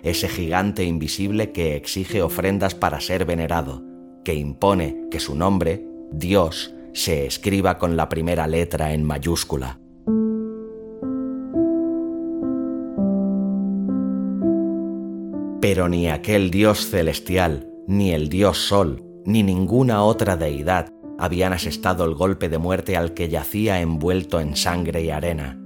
ese 0.02 0.28
gigante 0.28 0.84
invisible 0.84 1.52
que 1.52 1.76
exige 1.76 2.22
ofrendas 2.22 2.74
para 2.74 3.00
ser 3.00 3.24
venerado, 3.24 3.82
que 4.24 4.34
impone 4.34 5.08
que 5.10 5.20
su 5.20 5.34
nombre, 5.34 5.84
Dios, 6.12 6.72
se 6.92 7.26
escriba 7.26 7.78
con 7.78 7.96
la 7.96 8.08
primera 8.08 8.46
letra 8.46 8.92
en 8.92 9.02
mayúscula. 9.04 9.80
Pero 15.60 15.88
ni 15.88 16.08
aquel 16.08 16.50
Dios 16.50 16.88
celestial, 16.88 17.68
ni 17.88 18.12
el 18.12 18.28
Dios 18.28 18.58
Sol, 18.58 19.02
ni 19.24 19.42
ninguna 19.42 20.04
otra 20.04 20.36
deidad 20.36 20.92
habían 21.18 21.52
asestado 21.52 22.04
el 22.04 22.14
golpe 22.14 22.48
de 22.48 22.58
muerte 22.58 22.96
al 22.96 23.14
que 23.14 23.28
yacía 23.28 23.80
envuelto 23.80 24.40
en 24.40 24.56
sangre 24.56 25.02
y 25.02 25.10
arena. 25.10 25.58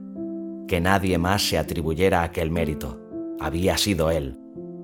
Que 0.68 0.80
nadie 0.80 1.18
más 1.18 1.48
se 1.48 1.58
atribuyera 1.58 2.22
aquel 2.22 2.50
mérito. 2.50 3.00
Había 3.40 3.76
sido 3.76 4.10
él, 4.10 4.38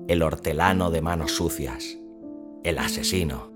el 0.07 0.21
hortelano 0.21 0.91
de 0.91 1.01
manos 1.01 1.31
sucias, 1.31 1.97
el 2.63 2.77
asesino. 2.77 3.51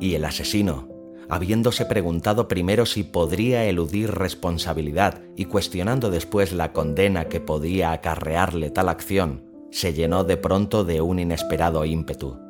Y 0.00 0.14
el 0.14 0.24
asesino, 0.24 0.88
habiéndose 1.28 1.84
preguntado 1.86 2.48
primero 2.48 2.86
si 2.86 3.04
podría 3.04 3.64
eludir 3.64 4.10
responsabilidad 4.10 5.22
y 5.36 5.44
cuestionando 5.44 6.10
después 6.10 6.52
la 6.52 6.72
condena 6.72 7.26
que 7.26 7.40
podía 7.40 7.92
acarrearle 7.92 8.70
tal 8.70 8.88
acción, 8.88 9.44
se 9.70 9.94
llenó 9.94 10.24
de 10.24 10.36
pronto 10.36 10.84
de 10.84 11.00
un 11.00 11.18
inesperado 11.18 11.84
ímpetu. 11.84 12.45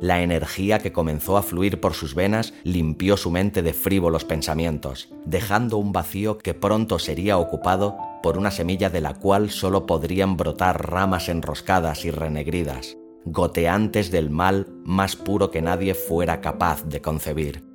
La 0.00 0.22
energía 0.22 0.78
que 0.78 0.92
comenzó 0.92 1.36
a 1.36 1.42
fluir 1.42 1.80
por 1.80 1.94
sus 1.94 2.14
venas 2.14 2.54
limpió 2.62 3.16
su 3.16 3.30
mente 3.30 3.62
de 3.62 3.72
frívolos 3.72 4.24
pensamientos, 4.24 5.08
dejando 5.24 5.76
un 5.76 5.92
vacío 5.92 6.38
que 6.38 6.54
pronto 6.54 6.98
sería 6.98 7.38
ocupado 7.38 7.96
por 8.22 8.38
una 8.38 8.50
semilla 8.50 8.90
de 8.90 9.00
la 9.00 9.14
cual 9.14 9.50
sólo 9.50 9.86
podrían 9.86 10.36
brotar 10.36 10.90
ramas 10.90 11.28
enroscadas 11.28 12.04
y 12.04 12.10
renegridas, 12.10 12.96
goteantes 13.24 14.10
del 14.10 14.30
mal 14.30 14.68
más 14.84 15.16
puro 15.16 15.50
que 15.50 15.62
nadie 15.62 15.94
fuera 15.94 16.40
capaz 16.40 16.84
de 16.84 17.00
concebir 17.00 17.68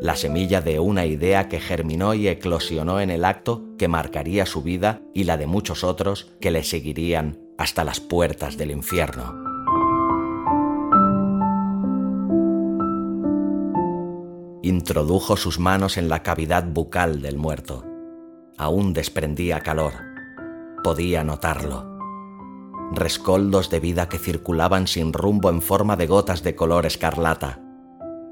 la 0.00 0.14
semilla 0.14 0.60
de 0.60 0.78
una 0.78 1.06
idea 1.06 1.48
que 1.48 1.60
germinó 1.60 2.14
y 2.14 2.28
eclosionó 2.28 3.00
en 3.00 3.10
el 3.10 3.24
acto 3.24 3.64
que 3.78 3.88
marcaría 3.88 4.46
su 4.46 4.62
vida 4.62 5.02
y 5.12 5.24
la 5.24 5.36
de 5.36 5.46
muchos 5.46 5.82
otros 5.82 6.32
que 6.40 6.50
le 6.50 6.62
seguirían 6.62 7.38
hasta 7.58 7.84
las 7.84 8.00
puertas 8.00 8.56
del 8.56 8.70
infierno. 8.70 9.47
Introdujo 14.62 15.36
sus 15.36 15.58
manos 15.58 15.96
en 15.96 16.08
la 16.08 16.22
cavidad 16.22 16.64
bucal 16.64 17.22
del 17.22 17.36
muerto. 17.36 17.84
Aún 18.56 18.92
desprendía 18.92 19.60
calor. 19.60 19.92
Podía 20.82 21.24
notarlo. 21.24 21.98
Rescoldos 22.92 23.70
de 23.70 23.80
vida 23.80 24.08
que 24.08 24.18
circulaban 24.18 24.86
sin 24.86 25.12
rumbo 25.12 25.50
en 25.50 25.62
forma 25.62 25.96
de 25.96 26.06
gotas 26.06 26.42
de 26.42 26.54
color 26.56 26.86
escarlata 26.86 27.60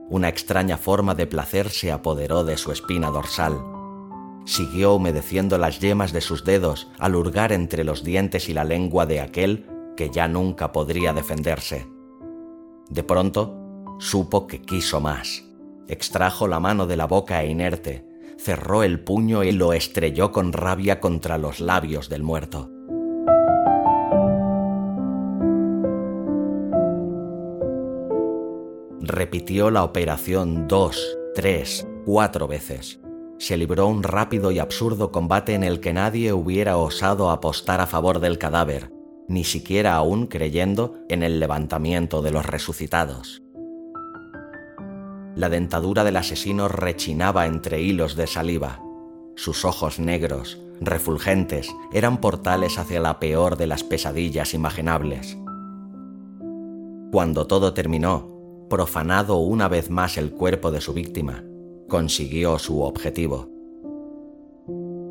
una 0.09 0.29
extraña 0.29 0.77
forma 0.77 1.17
de 1.17 1.27
placer 1.27 1.69
se 1.69 1.91
apoderó 1.91 2.45
de 2.45 2.57
su 2.57 2.71
espina 2.71 3.11
dorsal. 3.11 3.61
Siguió 4.45 4.95
humedeciendo 4.95 5.59
las 5.59 5.81
yemas 5.81 6.13
de 6.13 6.21
sus 6.21 6.45
dedos 6.45 6.89
al 7.01 7.17
hurgar 7.17 7.51
entre 7.53 7.83
los 7.83 8.05
dientes 8.05 8.49
y 8.49 8.55
la 8.55 8.63
lengua 8.63 9.07
de 9.07 9.21
aquel 9.21 9.67
que 9.97 10.11
ya 10.11 10.29
nunca 10.29 10.71
podría 10.71 11.13
defenderse. 11.13 11.89
De 12.89 13.03
pronto, 13.03 13.57
supo 13.99 14.47
que 14.47 14.63
quiso 14.63 15.01
más. 15.01 15.43
Extrajo 15.89 16.49
la 16.49 16.61
mano 16.61 16.87
de 16.87 16.97
la 16.97 17.07
boca 17.07 17.45
inerte, 17.45 18.05
cerró 18.39 18.83
el 18.83 19.01
puño 19.01 19.45
y 19.45 19.53
lo 19.53 19.73
estrelló 19.73 20.33
con 20.33 20.53
rabia 20.53 21.01
contra 21.01 21.39
los 21.39 21.61
labios 21.61 22.09
del 22.09 22.23
muerto. 22.23 22.71
repitió 29.07 29.71
la 29.71 29.85
operación 29.85 30.67
dos, 30.69 31.17
tres, 31.35 31.87
cuatro 32.05 32.49
veces. 32.49 33.01
Se 33.39 33.57
libró 33.57 33.87
un 33.87 34.03
rápido 34.03 34.51
y 34.51 34.59
absurdo 34.59 35.13
combate 35.13 35.55
en 35.55 35.63
el 35.63 35.81
que 35.81 35.93
nadie 35.93 36.33
hubiera 36.33 36.77
osado 36.77 37.31
apostar 37.31 37.81
a 37.81 37.87
favor 37.87 38.21
del 38.21 38.39
cadáver, 38.39 38.91
ni 39.29 39.45
siquiera 39.45 39.95
aún 39.95 40.27
creyendo 40.27 40.95
en 41.09 41.23
el 41.23 41.39
levantamiento 41.39 42.23
de 42.23 42.31
los 42.31 42.47
resucitados. 42.47 43.43
La 45.37 45.51
dentadura 45.51 46.03
del 46.03 46.17
asesino 46.17 46.67
rechinaba 46.67 47.45
entre 47.45 47.83
hilos 47.83 48.17
de 48.17 48.27
saliva. 48.27 48.81
Sus 49.35 49.67
ojos 49.67 49.99
negros, 49.99 50.59
refulgentes, 50.81 51.69
eran 51.93 52.23
portales 52.23 52.79
hacia 52.79 53.01
la 53.01 53.21
peor 53.21 53.59
de 53.59 53.67
las 53.67 53.85
pesadillas 53.85 54.55
imaginables. 54.55 55.37
Cuando 57.13 57.47
todo 57.47 57.75
terminó, 57.75 58.67
profanado 58.71 59.37
una 59.37 59.69
vez 59.69 59.91
más 59.91 60.17
el 60.17 60.33
cuerpo 60.33 60.71
de 60.71 60.81
su 60.81 60.95
víctima, 60.95 61.45
consiguió 61.87 62.59
su 62.59 62.81
objetivo. 62.81 63.51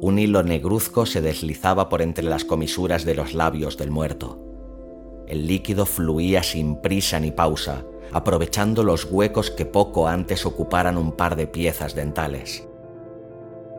Un 0.02 0.18
hilo 0.18 0.42
negruzco 0.42 1.06
se 1.06 1.22
deslizaba 1.22 1.88
por 1.88 2.02
entre 2.02 2.26
las 2.26 2.46
comisuras 2.46 3.06
de 3.06 3.14
los 3.14 3.36
labios 3.36 3.78
del 3.78 3.92
muerto. 3.92 4.42
El 5.28 5.46
líquido 5.46 5.86
fluía 5.86 6.42
sin 6.42 6.82
prisa 6.82 7.20
ni 7.20 7.30
pausa, 7.30 7.86
aprovechando 8.12 8.84
los 8.84 9.06
huecos 9.06 9.52
que 9.52 9.65
poco 9.65 10.08
antes 10.08 10.46
ocuparan 10.46 10.98
un 10.98 11.12
par 11.12 11.36
de 11.36 11.48
piezas 11.48 11.96
dentales. 11.96 12.68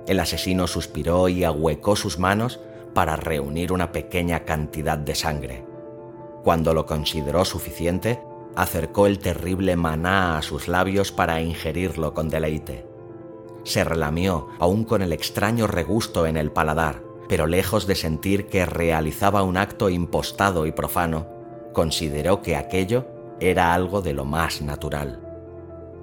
El 0.07 0.21
asesino 0.21 0.67
suspiró 0.67 1.29
y 1.29 1.45
ahuecó 1.45 1.97
sus 1.97 2.19
manos 2.19 2.61
para 2.95 3.17
reunir 3.17 3.73
una 3.73 3.93
pequeña 3.93 4.45
cantidad 4.45 4.97
de 4.97 5.15
sangre. 5.15 5.65
Cuando 6.43 6.75
lo 6.75 6.87
consideró 6.87 7.45
suficiente, 7.45 8.23
acercó 8.55 9.07
el 9.07 9.19
terrible 9.19 9.77
maná 9.77 10.39
a 10.39 10.43
sus 10.43 10.69
labios 10.69 11.13
para 11.13 11.43
ingerirlo 11.43 12.15
con 12.15 12.29
deleite. 12.29 12.87
Se 13.65 13.83
relamió, 13.83 14.49
aún 14.59 14.85
con 14.85 15.03
el 15.03 15.13
extraño 15.13 15.67
regusto 15.67 16.27
en 16.27 16.37
el 16.37 16.53
paladar, 16.53 17.03
pero 17.29 17.47
lejos 17.47 17.87
de 17.87 17.97
sentir 17.97 18.47
que 18.47 18.65
realizaba 18.65 19.43
un 19.43 19.57
acto 19.57 19.91
impostado 19.91 20.67
y 20.67 20.73
profano, 20.73 21.27
consideró 21.73 22.43
que 22.43 22.57
aquello 22.57 23.07
era 23.41 23.75
algo 23.75 24.03
de 24.03 24.15
lo 24.15 24.25
más 24.25 24.63
natural. 24.63 25.21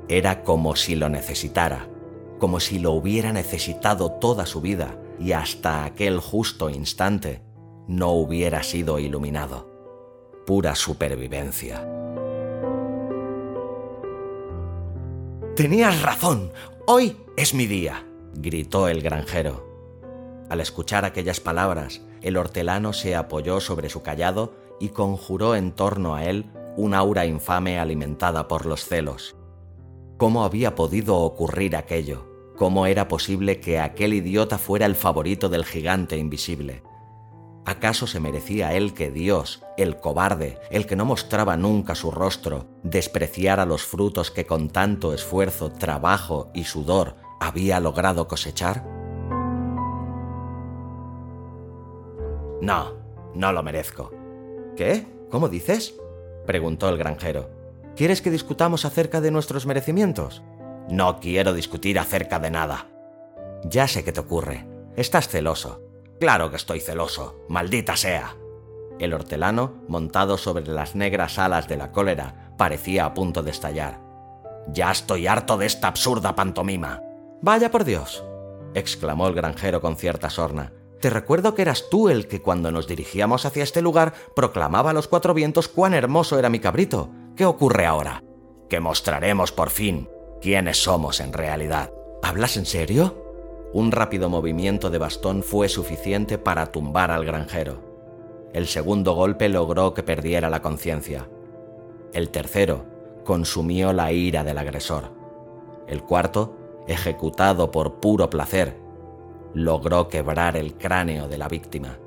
Era 0.08 0.44
como 0.44 0.76
si 0.76 0.96
lo 0.96 1.10
necesitara, 1.10 1.88
como 2.40 2.60
si 2.60 2.80
lo 2.80 2.92
hubiera 2.92 3.32
necesitado 3.32 4.12
toda 4.12 4.46
su 4.46 4.62
vida 4.62 4.98
y 5.20 5.32
hasta 5.32 5.86
aquel 5.86 6.20
justo 6.20 6.70
instante 6.70 7.42
no 7.88 8.12
hubiera 8.12 8.64
sido 8.64 9.00
iluminado. 9.00 9.70
Pura 10.46 10.76
supervivencia. 10.76 11.88
Tenías 15.56 16.02
razón, 16.02 16.52
hoy 16.88 17.16
es 17.38 17.54
mi 17.54 17.68
día, 17.68 18.06
gritó 18.34 18.88
el 18.88 19.02
granjero. 19.02 19.72
Al 20.50 20.60
escuchar 20.60 21.06
aquellas 21.06 21.40
palabras, 21.40 22.02
el 22.22 22.38
hortelano 22.38 22.92
se 22.92 23.16
apoyó 23.16 23.60
sobre 23.60 23.90
su 23.90 24.02
callado 24.02 24.54
y 24.80 24.90
conjuró 24.90 25.56
en 25.56 25.72
torno 25.72 26.16
a 26.16 26.26
él 26.26 26.52
un 26.76 26.94
aura 26.94 27.26
infame 27.26 27.80
alimentada 27.80 28.48
por 28.48 28.66
los 28.66 28.86
celos. 28.86 29.36
¿Cómo 30.18 30.44
había 30.44 30.76
podido 30.76 31.18
ocurrir 31.18 31.76
aquello? 31.76 32.26
¿Cómo 32.58 32.86
era 32.86 33.08
posible 33.08 33.60
que 33.60 33.80
aquel 33.80 34.14
idiota 34.14 34.58
fuera 34.58 34.86
el 34.86 34.96
favorito 34.96 35.50
del 35.50 35.66
gigante 35.66 36.18
invisible? 36.18 36.84
¿Acaso 37.66 38.08
se 38.08 38.20
merecía 38.20 38.74
él 38.74 38.94
que 38.94 39.10
Dios, 39.10 39.64
el 39.78 39.98
cobarde, 39.98 40.60
el 40.70 40.86
que 40.86 40.96
no 40.96 41.06
mostraba 41.06 41.56
nunca 41.56 41.96
su 41.96 42.12
rostro, 42.12 42.68
despreciara 42.84 43.66
los 43.66 43.84
frutos 43.84 44.32
que 44.32 44.46
con 44.46 44.70
tanto 44.70 45.14
esfuerzo, 45.14 45.72
trabajo 45.72 46.52
y 46.54 46.66
sudor 46.66 47.16
había 47.40 47.80
logrado 47.80 48.28
cosechar? 48.28 48.86
No, 52.62 52.94
no 53.34 53.52
lo 53.52 53.64
merezco. 53.64 54.12
¿Qué? 54.76 55.08
¿Cómo 55.30 55.50
dices? 55.50 55.96
Preguntó 56.46 56.90
el 56.90 56.98
granjero. 56.98 57.50
¿Quieres 57.96 58.22
que 58.22 58.32
discutamos 58.32 58.86
acerca 58.86 59.22
de 59.22 59.32
nuestros 59.32 59.66
merecimientos? 59.66 60.44
No 60.90 61.20
quiero 61.20 61.54
discutir 61.54 62.00
acerca 62.00 62.40
de 62.40 62.52
nada. 62.52 62.88
Ya 63.64 63.88
sé 63.88 64.04
qué 64.04 64.12
te 64.12 64.20
ocurre. 64.20 64.66
Estás 64.96 65.28
celoso. 65.28 65.82
Claro 66.20 66.50
que 66.50 66.58
estoy 66.58 66.80
celoso, 66.80 67.46
maldita 67.50 67.96
sea. 67.96 68.36
El 69.00 69.14
hortelano, 69.14 69.84
montado 69.88 70.38
sobre 70.38 70.68
las 70.68 70.96
negras 70.96 71.40
alas 71.40 71.68
de 71.68 71.78
la 71.78 71.92
cólera, 71.92 72.54
parecía 72.58 73.06
a 73.06 73.14
punto 73.14 73.44
de 73.44 73.52
estallar. 73.52 74.00
Ya 74.68 74.92
estoy 74.92 75.28
harto 75.28 75.58
de 75.58 75.66
esta 75.66 75.88
absurda 75.88 76.36
pantomima. 76.36 77.02
Vaya 77.42 77.72
por 77.72 77.84
Dios. 77.84 78.24
exclamó 78.76 79.28
el 79.28 79.36
granjero 79.36 79.82
con 79.82 79.98
cierta 79.98 80.30
sorna. 80.30 80.72
Te 81.04 81.10
recuerdo 81.10 81.54
que 81.54 81.64
eras 81.64 81.90
tú 81.90 82.08
el 82.08 82.30
que 82.30 82.42
cuando 82.42 82.72
nos 82.72 82.88
dirigíamos 82.88 83.46
hacia 83.46 83.62
este 83.62 83.82
lugar 83.82 84.14
proclamaba 84.38 84.92
a 84.92 84.94
los 84.94 85.10
cuatro 85.10 85.34
vientos 85.34 85.68
cuán 85.68 85.94
hermoso 85.94 86.40
era 86.40 86.48
mi 86.48 86.60
cabrito. 86.60 87.10
¿Qué 87.36 87.44
ocurre 87.44 87.86
ahora? 87.86 88.24
Que 88.70 88.80
mostraremos 88.80 89.52
por 89.52 89.70
fin 89.70 90.08
quiénes 90.40 90.82
somos 90.82 91.20
en 91.20 91.34
realidad. 91.34 91.92
¿Hablas 92.22 92.56
en 92.56 92.66
serio? 92.66 93.22
Un 93.74 93.92
rápido 93.92 94.30
movimiento 94.30 94.90
de 94.90 94.98
bastón 94.98 95.44
fue 95.44 95.68
suficiente 95.68 96.38
para 96.38 96.72
tumbar 96.72 97.12
al 97.12 97.26
granjero. 97.26 97.82
El 98.54 98.66
segundo 98.68 99.14
golpe 99.14 99.50
logró 99.50 99.94
que 99.94 100.04
perdiera 100.04 100.50
la 100.50 100.62
conciencia. 100.62 101.28
El 102.14 102.30
tercero 102.30 102.86
consumió 103.26 103.92
la 103.92 104.14
ira 104.14 104.46
del 104.46 104.58
agresor. 104.58 105.12
El 105.86 106.02
cuarto, 106.02 106.56
ejecutado 106.88 107.72
por 107.72 108.00
puro 108.00 108.30
placer, 108.30 108.83
logró 109.54 110.08
quebrar 110.08 110.58
el 110.58 110.76
cráneo 110.76 111.28
de 111.28 111.38
la 111.38 111.48
víctima. 111.48 112.00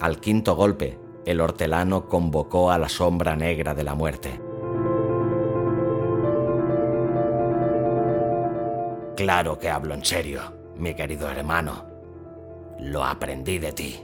Al 0.00 0.20
quinto 0.20 0.56
golpe, 0.56 0.98
el 1.24 1.40
hortelano 1.40 2.08
convocó 2.08 2.70
a 2.70 2.78
la 2.78 2.88
sombra 2.88 3.36
negra 3.36 3.74
de 3.74 3.84
la 3.84 3.94
muerte. 3.94 4.40
Claro 9.16 9.58
que 9.58 9.68
hablo 9.68 9.94
en 9.94 10.04
serio, 10.04 10.40
mi 10.76 10.94
querido 10.94 11.28
hermano. 11.28 11.84
Lo 12.78 13.04
aprendí 13.04 13.58
de 13.58 13.72
ti. 13.72 14.00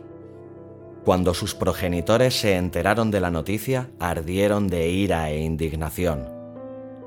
Cuando 1.04 1.32
sus 1.32 1.54
progenitores 1.54 2.38
se 2.38 2.56
enteraron 2.56 3.10
de 3.10 3.20
la 3.20 3.30
noticia, 3.30 3.90
ardieron 3.98 4.68
de 4.68 4.88
ira 4.88 5.30
e 5.30 5.40
indignación. 5.40 6.28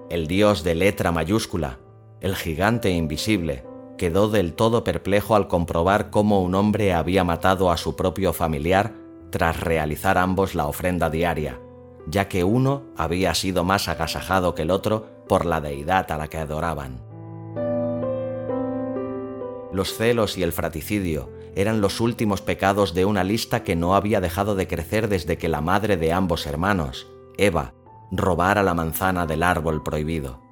El 0.09 0.25
dios 0.25 0.63
de 0.63 0.73
letra 0.73 1.11
mayúscula, 1.11 1.79
el 2.19 2.35
gigante 2.35 2.89
invisible, 2.89 3.63
quedó 3.99 4.29
del 4.29 4.53
todo 4.53 4.83
perplejo 4.83 5.35
al 5.35 5.47
comprobar 5.47 6.09
cómo 6.09 6.41
un 6.41 6.55
hombre 6.55 6.93
había 6.93 7.23
matado 7.23 7.69
a 7.69 7.77
su 7.77 7.95
propio 7.95 8.33
familiar 8.33 8.93
tras 9.29 9.59
realizar 9.59 10.17
ambos 10.17 10.55
la 10.55 10.65
ofrenda 10.65 11.11
diaria, 11.11 11.59
ya 12.07 12.27
que 12.27 12.43
uno 12.43 12.85
había 12.97 13.35
sido 13.35 13.63
más 13.63 13.87
agasajado 13.87 14.55
que 14.55 14.63
el 14.63 14.71
otro 14.71 15.05
por 15.27 15.45
la 15.45 15.61
deidad 15.61 16.11
a 16.11 16.17
la 16.17 16.29
que 16.29 16.37
adoraban. 16.37 17.01
Los 19.71 19.95
celos 19.95 20.37
y 20.37 20.43
el 20.43 20.53
fraticidio 20.53 21.29
eran 21.55 21.81
los 21.81 21.99
últimos 21.99 22.41
pecados 22.41 22.93
de 22.93 23.03
una 23.05 23.23
lista 23.23 23.63
que 23.63 23.75
no 23.75 23.95
había 23.95 24.21
dejado 24.21 24.55
de 24.55 24.67
crecer 24.67 25.09
desde 25.09 25.37
que 25.37 25.49
la 25.49 25.61
madre 25.61 25.97
de 25.97 26.13
ambos 26.13 26.47
hermanos, 26.47 27.05
Eva, 27.37 27.73
robara 28.11 28.63
la 28.63 28.73
manzana 28.73 29.25
del 29.25 29.43
árbol 29.43 29.83
prohibido. 29.83 30.48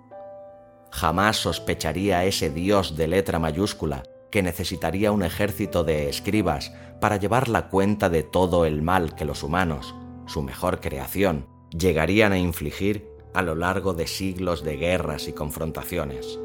Jamás 0.92 1.38
sospecharía 1.38 2.26
ese 2.26 2.50
dios 2.50 2.96
de 2.96 3.08
letra 3.08 3.40
mayúscula 3.40 4.04
que 4.32 4.44
necesitaría 4.44 5.12
un 5.12 5.24
ejército 5.24 5.84
de 5.84 6.10
escribas 6.10 6.74
para 7.00 7.18
llevar 7.18 7.48
la 7.48 7.70
cuenta 7.70 8.10
de 8.10 8.24
todo 8.24 8.66
el 8.66 8.82
mal 8.82 9.16
que 9.16 9.26
los 9.26 9.44
humanos, 9.44 9.96
su 10.26 10.42
mejor 10.42 10.82
creación, 10.82 11.48
llegarían 11.78 12.34
a 12.34 12.40
infligir 12.40 13.08
a 13.34 13.42
lo 13.42 13.56
largo 13.56 13.94
de 13.94 14.08
siglos 14.08 14.64
de 14.64 14.78
guerras 14.78 15.28
y 15.28 15.34
confrontaciones. 15.34 16.40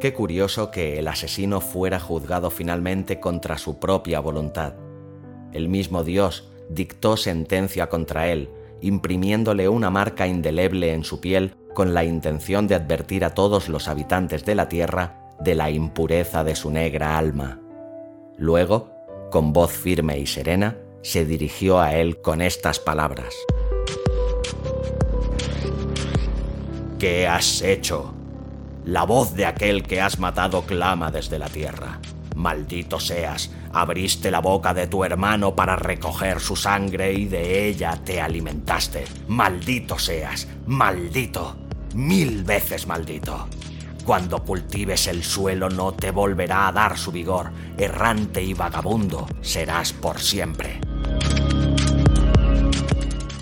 Qué 0.00 0.12
curioso 0.14 0.70
que 0.70 0.98
el 0.98 1.06
asesino 1.06 1.60
fuera 1.60 2.00
juzgado 2.00 2.50
finalmente 2.50 3.20
contra 3.20 3.56
su 3.58 3.78
propia 3.78 4.20
voluntad. 4.20 4.74
El 5.52 5.68
mismo 5.68 6.02
Dios 6.02 6.50
dictó 6.68 7.16
sentencia 7.16 7.88
contra 7.88 8.28
él, 8.28 8.48
imprimiéndole 8.82 9.68
una 9.68 9.90
marca 9.90 10.26
indeleble 10.26 10.92
en 10.92 11.04
su 11.04 11.20
piel 11.20 11.54
con 11.74 11.94
la 11.94 12.04
intención 12.04 12.66
de 12.66 12.74
advertir 12.74 13.24
a 13.24 13.30
todos 13.30 13.68
los 13.68 13.88
habitantes 13.88 14.44
de 14.44 14.54
la 14.54 14.68
tierra 14.68 15.18
de 15.40 15.54
la 15.54 15.70
impureza 15.70 16.44
de 16.44 16.54
su 16.54 16.70
negra 16.70 17.16
alma. 17.16 17.58
Luego, 18.36 18.90
con 19.30 19.52
voz 19.52 19.72
firme 19.72 20.18
y 20.18 20.26
serena, 20.26 20.76
se 21.02 21.24
dirigió 21.24 21.80
a 21.80 21.94
él 21.94 22.20
con 22.20 22.40
estas 22.40 22.78
palabras. 22.78 23.34
¿Qué 26.98 27.26
has 27.26 27.62
hecho? 27.62 28.14
La 28.84 29.04
voz 29.04 29.34
de 29.34 29.46
aquel 29.46 29.82
que 29.82 30.00
has 30.00 30.18
matado 30.18 30.62
clama 30.62 31.10
desde 31.10 31.38
la 31.38 31.48
tierra. 31.48 31.98
Maldito 32.34 32.98
seas, 32.98 33.50
abriste 33.72 34.30
la 34.30 34.40
boca 34.40 34.72
de 34.74 34.86
tu 34.86 35.04
hermano 35.04 35.54
para 35.54 35.76
recoger 35.76 36.40
su 36.40 36.56
sangre 36.56 37.12
y 37.12 37.26
de 37.26 37.68
ella 37.68 37.98
te 38.04 38.20
alimentaste. 38.20 39.04
Maldito 39.28 39.98
seas, 39.98 40.48
maldito, 40.66 41.56
mil 41.94 42.44
veces 42.44 42.86
maldito. 42.86 43.48
Cuando 44.04 44.42
cultives 44.42 45.06
el 45.06 45.22
suelo 45.22 45.68
no 45.68 45.92
te 45.92 46.10
volverá 46.10 46.68
a 46.68 46.72
dar 46.72 46.98
su 46.98 47.12
vigor, 47.12 47.52
errante 47.76 48.42
y 48.42 48.54
vagabundo 48.54 49.28
serás 49.42 49.92
por 49.92 50.18
siempre. 50.18 50.80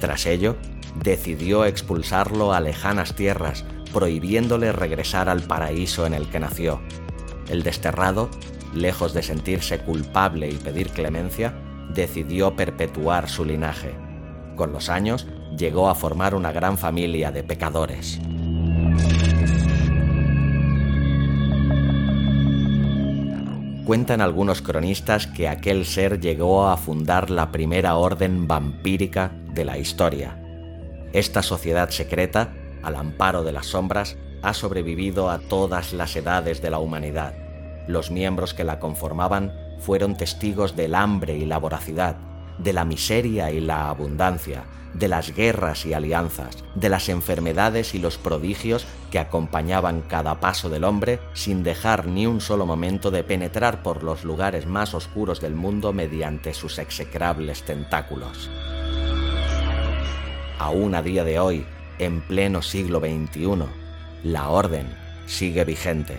Tras 0.00 0.26
ello, 0.26 0.56
decidió 1.02 1.64
expulsarlo 1.64 2.52
a 2.52 2.60
lejanas 2.60 3.14
tierras 3.14 3.64
prohibiéndole 3.92 4.72
regresar 4.72 5.28
al 5.28 5.42
paraíso 5.42 6.06
en 6.06 6.14
el 6.14 6.28
que 6.28 6.40
nació. 6.40 6.80
El 7.48 7.62
desterrado, 7.62 8.30
lejos 8.74 9.14
de 9.14 9.22
sentirse 9.22 9.78
culpable 9.80 10.48
y 10.48 10.54
pedir 10.54 10.90
clemencia, 10.90 11.54
decidió 11.94 12.54
perpetuar 12.56 13.28
su 13.28 13.44
linaje. 13.44 13.94
Con 14.56 14.72
los 14.72 14.88
años, 14.88 15.26
llegó 15.56 15.88
a 15.88 15.94
formar 15.94 16.34
una 16.34 16.52
gran 16.52 16.78
familia 16.78 17.32
de 17.32 17.42
pecadores. 17.42 18.20
Cuentan 23.84 24.20
algunos 24.20 24.62
cronistas 24.62 25.26
que 25.26 25.48
aquel 25.48 25.84
ser 25.84 26.20
llegó 26.20 26.68
a 26.68 26.76
fundar 26.76 27.30
la 27.30 27.50
primera 27.50 27.96
orden 27.96 28.46
vampírica 28.46 29.32
de 29.52 29.64
la 29.64 29.78
historia. 29.78 30.36
Esta 31.12 31.42
sociedad 31.42 31.90
secreta 31.90 32.52
al 32.82 32.96
amparo 32.96 33.44
de 33.44 33.52
las 33.52 33.66
sombras, 33.66 34.16
ha 34.42 34.54
sobrevivido 34.54 35.30
a 35.30 35.38
todas 35.38 35.92
las 35.92 36.16
edades 36.16 36.62
de 36.62 36.70
la 36.70 36.78
humanidad. 36.78 37.34
Los 37.90 38.12
miembros 38.12 38.54
que 38.54 38.62
la 38.62 38.78
conformaban 38.78 39.52
fueron 39.80 40.16
testigos 40.16 40.76
del 40.76 40.94
hambre 40.94 41.36
y 41.36 41.44
la 41.44 41.58
voracidad, 41.58 42.16
de 42.56 42.72
la 42.72 42.84
miseria 42.84 43.50
y 43.50 43.58
la 43.58 43.88
abundancia, 43.88 44.62
de 44.94 45.08
las 45.08 45.34
guerras 45.34 45.84
y 45.86 45.92
alianzas, 45.92 46.62
de 46.76 46.88
las 46.88 47.08
enfermedades 47.08 47.96
y 47.96 47.98
los 47.98 48.16
prodigios 48.16 48.86
que 49.10 49.18
acompañaban 49.18 50.02
cada 50.02 50.38
paso 50.38 50.68
del 50.68 50.84
hombre 50.84 51.18
sin 51.32 51.64
dejar 51.64 52.06
ni 52.06 52.28
un 52.28 52.40
solo 52.40 52.64
momento 52.64 53.10
de 53.10 53.24
penetrar 53.24 53.82
por 53.82 54.04
los 54.04 54.22
lugares 54.22 54.66
más 54.66 54.94
oscuros 54.94 55.40
del 55.40 55.56
mundo 55.56 55.92
mediante 55.92 56.54
sus 56.54 56.78
execrables 56.78 57.64
tentáculos. 57.64 58.48
Aún 60.60 60.94
a 60.94 61.02
día 61.02 61.24
de 61.24 61.40
hoy, 61.40 61.66
en 61.98 62.20
pleno 62.20 62.62
siglo 62.62 63.00
XXI, 63.00 63.64
la 64.22 64.48
orden 64.48 64.96
sigue 65.26 65.64
vigente. 65.64 66.18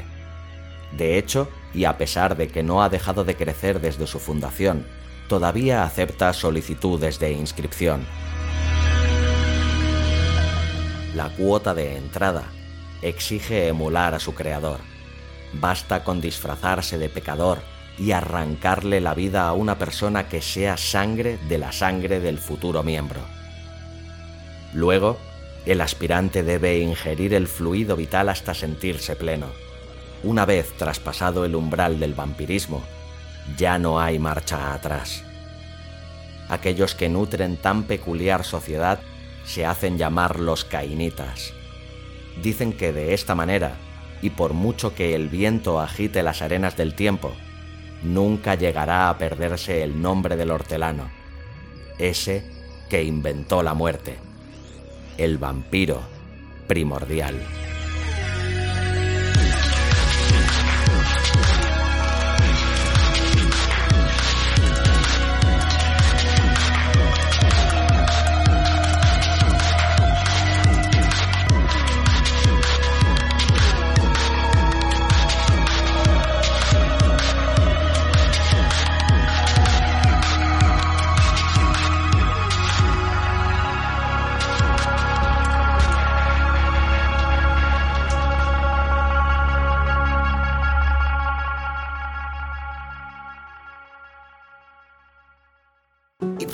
De 0.98 1.18
hecho, 1.18 1.48
y 1.74 1.86
a 1.86 1.98
pesar 1.98 2.36
de 2.38 2.48
que 2.48 2.64
no 2.64 2.84
ha 2.84 2.90
dejado 2.90 3.24
de 3.24 3.36
crecer 3.36 3.82
desde 3.82 4.08
su 4.08 4.20
fundación, 4.20 4.86
todavía 5.28 5.84
acepta 5.84 6.34
solicitudes 6.34 7.20
de 7.20 7.32
inscripción. 7.32 8.06
La 11.16 11.30
cuota 11.30 11.74
de 11.74 11.98
entrada 11.98 12.44
exige 13.02 13.68
emular 13.68 14.14
a 14.14 14.20
su 14.20 14.34
creador. 14.34 14.80
Basta 15.54 16.04
con 16.04 16.22
disfrazarse 16.22 16.98
de 16.98 17.10
pecador 17.10 17.60
y 17.98 18.14
arrancarle 18.14 19.02
la 19.02 19.14
vida 19.14 19.48
a 19.48 19.54
una 19.54 19.78
persona 19.78 20.28
que 20.30 20.42
sea 20.42 20.78
sangre 20.78 21.38
de 21.50 21.58
la 21.58 21.72
sangre 21.72 22.20
del 22.20 22.38
futuro 22.38 22.84
miembro. 22.84 23.20
Luego, 24.74 25.18
el 25.66 25.82
aspirante 25.82 26.44
debe 26.44 26.80
ingerir 26.80 27.34
el 27.34 27.48
fluido 27.48 27.96
vital 27.96 28.30
hasta 28.30 28.54
sentirse 28.54 29.16
pleno. 29.16 29.48
Una 30.24 30.46
vez 30.46 30.74
traspasado 30.78 31.46
el 31.46 31.56
umbral 31.56 32.00
del 32.00 32.14
vampirismo, 32.14 32.82
ya 33.58 33.80
no 33.80 34.00
hay 34.00 34.20
marcha 34.20 34.74
atrás. 34.74 35.24
Aquellos 36.50 36.96
que 36.96 37.10
nutren 37.10 37.58
tan 37.58 37.84
peculiar 37.84 38.44
sociedad 38.44 39.00
se 39.46 39.66
hacen 39.66 39.98
llamar 39.98 40.40
los 40.40 40.66
cainitas. 40.66 41.54
Dicen 42.42 42.74
que 42.74 42.94
de 42.94 43.14
esta 43.14 43.36
manera, 43.36 43.74
y 44.22 44.30
por 44.30 44.54
mucho 44.54 44.94
que 44.94 45.16
el 45.16 45.30
viento 45.30 45.80
agite 45.80 46.24
las 46.24 46.42
arenas 46.42 46.78
del 46.78 46.94
tiempo, 46.94 47.32
nunca 48.04 48.56
llegará 48.56 49.10
a 49.10 49.18
perderse 49.18 49.84
el 49.84 50.02
nombre 50.02 50.36
del 50.36 50.52
hortelano, 50.52 51.10
ese 51.98 52.46
que 52.90 53.04
inventó 53.04 53.64
la 53.64 53.74
muerte 53.74 54.18
el 55.18 55.38
vampiro 55.38 56.02
primordial. 56.68 57.61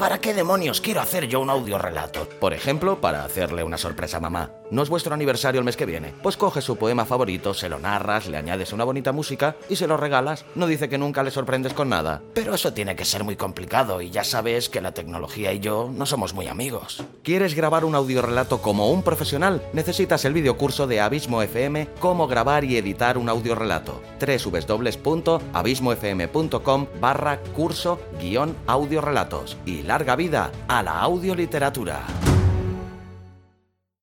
Para 0.07 0.21
qué 0.21 0.33
demonios 0.33 0.79
quiero 0.79 1.01
hacer 1.01 1.27
yo 1.27 1.41
un 1.41 1.49
audio 1.49 1.77
relato? 1.77 2.29
Por 2.39 2.53
ejemplo, 2.53 3.01
para 3.01 3.25
hacerle 3.25 3.65
una 3.65 3.77
sorpresa 3.77 4.15
a 4.15 4.21
mamá. 4.21 4.51
¿No 4.71 4.81
es 4.81 4.87
vuestro 4.87 5.13
aniversario 5.13 5.59
el 5.59 5.65
mes 5.65 5.75
que 5.75 5.85
viene? 5.85 6.13
Pues 6.23 6.37
coges 6.37 6.63
su 6.63 6.77
poema 6.77 7.05
favorito, 7.05 7.53
se 7.53 7.67
lo 7.67 7.77
narras, 7.77 8.27
le 8.27 8.37
añades 8.37 8.71
una 8.71 8.85
bonita 8.85 9.11
música 9.11 9.57
y 9.67 9.75
se 9.75 9.85
lo 9.85 9.97
regalas. 9.97 10.45
No 10.55 10.65
dice 10.65 10.87
que 10.87 10.97
nunca 10.97 11.23
le 11.23 11.31
sorprendes 11.31 11.73
con 11.73 11.89
nada. 11.89 12.21
Pero 12.33 12.53
eso 12.53 12.71
tiene 12.71 12.95
que 12.95 13.03
ser 13.03 13.25
muy 13.25 13.35
complicado 13.35 14.01
y 14.01 14.09
ya 14.09 14.23
sabes 14.23 14.69
que 14.69 14.79
la 14.79 14.93
tecnología 14.93 15.51
y 15.51 15.59
yo 15.59 15.91
no 15.93 16.05
somos 16.05 16.33
muy 16.33 16.47
amigos. 16.47 17.03
¿Quieres 17.23 17.53
grabar 17.53 17.83
un 17.83 17.95
audiorelato 17.95 18.61
como 18.61 18.89
un 18.89 19.03
profesional? 19.03 19.61
Necesitas 19.73 20.23
el 20.23 20.31
videocurso 20.31 20.87
de 20.87 21.01
Abismo 21.01 21.41
FM 21.41 21.89
Cómo 21.99 22.27
grabar 22.27 22.63
y 22.63 22.77
editar 22.77 23.17
un 23.17 23.27
audiorelato. 23.27 24.01
www.abismofm.com 24.21 26.87
barra 27.01 27.41
curso 27.55 27.99
guion. 28.21 28.55
Y 29.65 29.81
vida 30.15 30.51
a 30.67 30.83
la 30.83 30.99
audioliteratura. 31.01 32.36